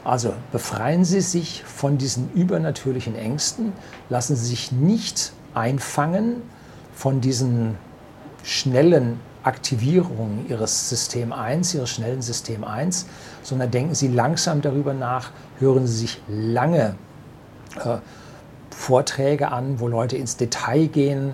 Also 0.03 0.33
befreien 0.51 1.03
Sie 1.03 1.21
sich 1.21 1.63
von 1.63 1.97
diesen 1.97 2.31
übernatürlichen 2.33 3.15
Ängsten, 3.15 3.73
lassen 4.09 4.35
Sie 4.35 4.45
sich 4.45 4.71
nicht 4.71 5.33
einfangen 5.53 6.41
von 6.93 7.19
diesen 7.19 7.77
schnellen 8.43 9.19
Aktivierungen 9.43 10.47
Ihres 10.49 10.89
System 10.89 11.33
1, 11.33 11.73
Ihres 11.73 11.89
schnellen 11.89 12.21
System 12.21 12.63
1, 12.63 13.05
sondern 13.43 13.71
denken 13.71 13.95
Sie 13.95 14.07
langsam 14.07 14.61
darüber 14.61 14.93
nach, 14.93 15.31
hören 15.59 15.87
Sie 15.87 15.97
sich 15.97 16.21
lange 16.27 16.95
äh, 17.83 17.97
Vorträge 18.69 19.51
an, 19.51 19.79
wo 19.79 19.87
Leute 19.87 20.17
ins 20.17 20.37
Detail 20.37 20.87
gehen, 20.87 21.33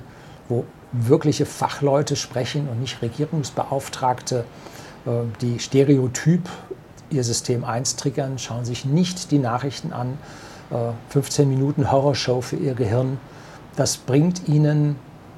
wo 0.50 0.66
wirkliche 0.94 1.46
Fachleute 1.46 2.16
sprechen 2.16 2.70
und 2.70 2.80
nicht 2.80 3.02
Regierungsbeauftragte, 3.02 4.46
äh, 5.06 5.10
die 5.42 5.60
stereotyp 5.60 6.50
ihr 7.10 7.24
System 7.24 7.64
1 7.64 7.96
triggern, 7.96 8.40
schauen 8.40 8.66
sich 8.66 8.86
nicht 8.86 9.32
die 9.32 9.40
Nachrichten 9.40 9.94
an. 9.94 10.18
15 11.10 11.46
äh, 11.46 11.48
Minuten 11.48 11.92
Horrorshow 11.92 12.42
für 12.42 12.56
ihr 12.56 12.74
Gehirn. 12.74 13.20
Das 13.76 13.98
bringt 13.98 14.48
ihnen 14.48 14.96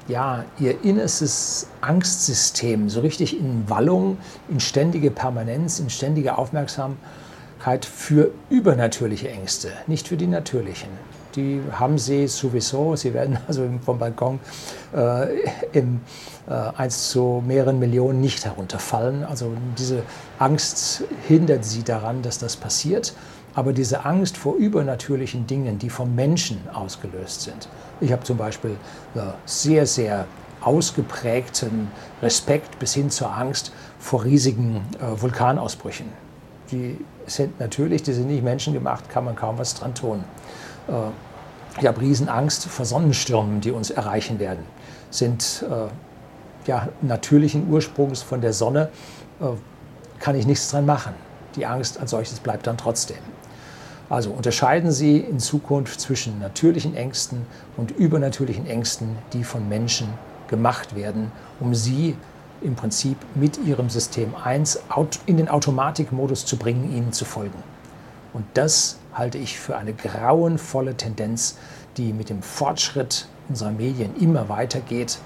ja, 0.08 0.44
ihr 0.58 0.84
innerstes 0.84 1.66
Angstsystem 1.80 2.88
so 2.88 3.00
richtig 3.00 3.38
in 3.38 3.68
Wallung, 3.68 4.18
in 4.48 4.60
ständige 4.60 5.10
Permanenz, 5.10 5.80
in 5.80 5.90
ständige 5.90 6.38
Aufmerksamkeit 6.38 7.84
für 7.84 8.30
übernatürliche 8.48 9.28
Ängste, 9.28 9.72
nicht 9.86 10.08
für 10.08 10.16
die 10.16 10.28
natürlichen 10.28 10.90
die 11.36 11.60
haben 11.70 11.98
sie 11.98 12.26
sowieso. 12.26 12.96
Sie 12.96 13.14
werden 13.14 13.38
also 13.46 13.68
vom 13.84 13.98
Balkon 13.98 14.40
äh, 14.94 15.44
im 15.72 16.00
äh, 16.48 16.52
1 16.52 17.10
zu 17.10 17.42
mehreren 17.46 17.78
Millionen 17.78 18.20
nicht 18.20 18.44
herunterfallen. 18.44 19.24
Also 19.24 19.52
diese 19.78 20.02
Angst 20.38 21.04
hindert 21.28 21.64
sie 21.64 21.82
daran, 21.82 22.22
dass 22.22 22.38
das 22.38 22.56
passiert. 22.56 23.14
Aber 23.54 23.72
diese 23.72 24.04
Angst 24.04 24.36
vor 24.36 24.56
übernatürlichen 24.56 25.46
Dingen, 25.46 25.78
die 25.78 25.88
vom 25.88 26.14
Menschen 26.14 26.60
ausgelöst 26.74 27.42
sind. 27.42 27.68
Ich 28.00 28.12
habe 28.12 28.22
zum 28.22 28.36
Beispiel 28.36 28.76
äh, 29.14 29.20
sehr, 29.46 29.86
sehr 29.86 30.26
ausgeprägten 30.60 31.88
Respekt 32.22 32.78
bis 32.78 32.94
hin 32.94 33.10
zur 33.10 33.34
Angst 33.34 33.72
vor 33.98 34.24
riesigen 34.24 34.84
äh, 34.98 35.20
Vulkanausbrüchen. 35.20 36.06
Die 36.70 36.98
sind 37.26 37.58
natürlich, 37.60 38.02
die 38.02 38.12
sind 38.12 38.26
nicht 38.26 38.42
menschengemacht, 38.42 39.08
kann 39.08 39.24
man 39.24 39.36
kaum 39.36 39.58
was 39.58 39.74
dran 39.74 39.94
tun. 39.94 40.24
Äh, 40.88 40.92
ich 41.78 41.86
habe 41.86 42.00
Riesenangst 42.00 42.66
vor 42.66 42.86
Sonnenstürmen, 42.86 43.60
die 43.60 43.70
uns 43.70 43.90
erreichen 43.90 44.38
werden. 44.38 44.64
Sind 45.10 45.64
äh, 45.68 45.88
ja, 46.68 46.88
natürlichen 47.02 47.70
Ursprungs 47.70 48.22
von 48.22 48.40
der 48.40 48.52
Sonne, 48.52 48.88
äh, 49.40 49.46
kann 50.18 50.36
ich 50.36 50.46
nichts 50.46 50.70
dran 50.70 50.86
machen. 50.86 51.14
Die 51.54 51.66
Angst 51.66 52.00
als 52.00 52.10
solches 52.10 52.40
bleibt 52.40 52.66
dann 52.66 52.76
trotzdem. 52.76 53.18
Also 54.08 54.30
unterscheiden 54.30 54.92
Sie 54.92 55.18
in 55.18 55.40
Zukunft 55.40 56.00
zwischen 56.00 56.38
natürlichen 56.38 56.94
Ängsten 56.94 57.44
und 57.76 57.90
übernatürlichen 57.90 58.66
Ängsten, 58.66 59.18
die 59.32 59.42
von 59.42 59.68
Menschen 59.68 60.08
gemacht 60.48 60.94
werden, 60.94 61.32
um 61.58 61.74
Sie 61.74 62.16
im 62.62 62.76
Prinzip 62.76 63.18
mit 63.34 63.58
Ihrem 63.58 63.90
System 63.90 64.34
1 64.42 64.80
in 65.26 65.36
den 65.36 65.48
Automatikmodus 65.48 66.46
zu 66.46 66.56
bringen, 66.56 66.96
Ihnen 66.96 67.12
zu 67.12 67.24
folgen. 67.24 67.62
Und 68.32 68.44
das 68.54 68.98
halte 69.16 69.38
ich 69.38 69.58
für 69.58 69.76
eine 69.76 69.94
grauenvolle 69.94 70.96
Tendenz, 70.96 71.56
die 71.96 72.12
mit 72.12 72.28
dem 72.28 72.42
Fortschritt 72.42 73.28
unserer 73.48 73.70
Medien 73.70 74.14
immer 74.20 74.48
weitergeht 74.48 75.18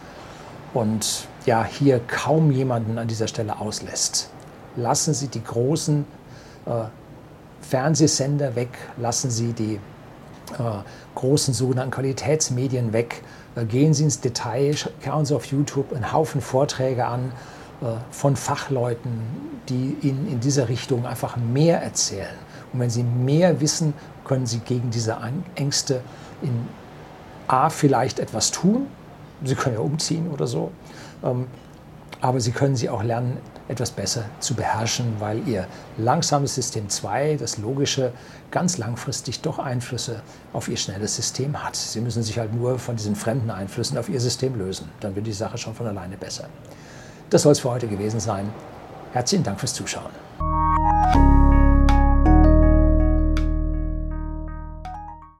und 0.74 1.26
ja 1.46 1.64
hier 1.64 2.00
kaum 2.06 2.50
jemanden 2.52 2.98
an 2.98 3.08
dieser 3.08 3.28
Stelle 3.28 3.58
auslässt. 3.58 4.30
lassen 4.76 5.14
Sie 5.14 5.28
die 5.28 5.42
großen 5.42 6.04
äh, 6.66 6.70
Fernsehsender 7.60 8.54
weg, 8.54 8.70
lassen 8.96 9.30
Sie 9.30 9.52
die 9.52 9.74
äh, 9.74 9.78
großen 11.14 11.54
sogenannten 11.54 11.90
Qualitätsmedien 11.90 12.92
weg, 12.92 13.22
äh, 13.56 13.64
gehen 13.64 13.94
Sie 13.94 14.04
ins 14.04 14.20
Detail, 14.20 14.74
schauen 15.04 15.24
Sie 15.24 15.34
auf 15.34 15.46
YouTube 15.46 15.92
einen 15.92 16.12
Haufen 16.12 16.40
Vorträge 16.40 17.06
an 17.06 17.32
äh, 17.82 17.86
von 18.10 18.36
Fachleuten, 18.36 19.22
die 19.68 19.96
Ihnen 20.02 20.28
in 20.30 20.40
dieser 20.40 20.68
Richtung 20.68 21.06
einfach 21.06 21.36
mehr 21.36 21.82
erzählen. 21.82 22.36
Und 22.72 22.80
wenn 22.80 22.90
Sie 22.90 23.02
mehr 23.02 23.60
wissen, 23.60 23.94
können 24.24 24.46
Sie 24.46 24.58
gegen 24.58 24.90
diese 24.90 25.16
Ängste 25.54 26.02
in 26.42 26.68
A 27.48 27.68
vielleicht 27.68 28.20
etwas 28.20 28.50
tun. 28.50 28.86
Sie 29.44 29.54
können 29.54 29.76
ja 29.76 29.80
umziehen 29.80 30.28
oder 30.30 30.46
so. 30.46 30.70
Ähm, 31.24 31.46
aber 32.20 32.40
Sie 32.40 32.52
können 32.52 32.76
sie 32.76 32.88
auch 32.90 33.02
lernen, 33.02 33.38
etwas 33.68 33.90
besser 33.90 34.24
zu 34.40 34.54
beherrschen, 34.54 35.16
weil 35.20 35.46
Ihr 35.48 35.66
langsames 35.96 36.54
System 36.54 36.88
2, 36.88 37.36
das 37.36 37.56
logische, 37.58 38.12
ganz 38.50 38.78
langfristig 38.78 39.40
doch 39.40 39.58
Einflüsse 39.58 40.22
auf 40.52 40.68
Ihr 40.68 40.76
schnelles 40.76 41.16
System 41.16 41.62
hat. 41.62 41.76
Sie 41.76 42.00
müssen 42.00 42.22
sich 42.22 42.38
halt 42.38 42.52
nur 42.52 42.78
von 42.78 42.96
diesen 42.96 43.16
fremden 43.16 43.50
Einflüssen 43.50 43.96
auf 43.96 44.08
Ihr 44.08 44.20
System 44.20 44.58
lösen. 44.58 44.88
Dann 45.00 45.14
wird 45.14 45.26
die 45.26 45.32
Sache 45.32 45.56
schon 45.56 45.74
von 45.74 45.86
alleine 45.86 46.16
besser. 46.16 46.48
Das 47.30 47.42
soll 47.42 47.52
es 47.52 47.60
für 47.60 47.70
heute 47.70 47.86
gewesen 47.86 48.20
sein. 48.20 48.52
Herzlichen 49.12 49.44
Dank 49.44 49.60
fürs 49.60 49.72
Zuschauen. 49.74 50.10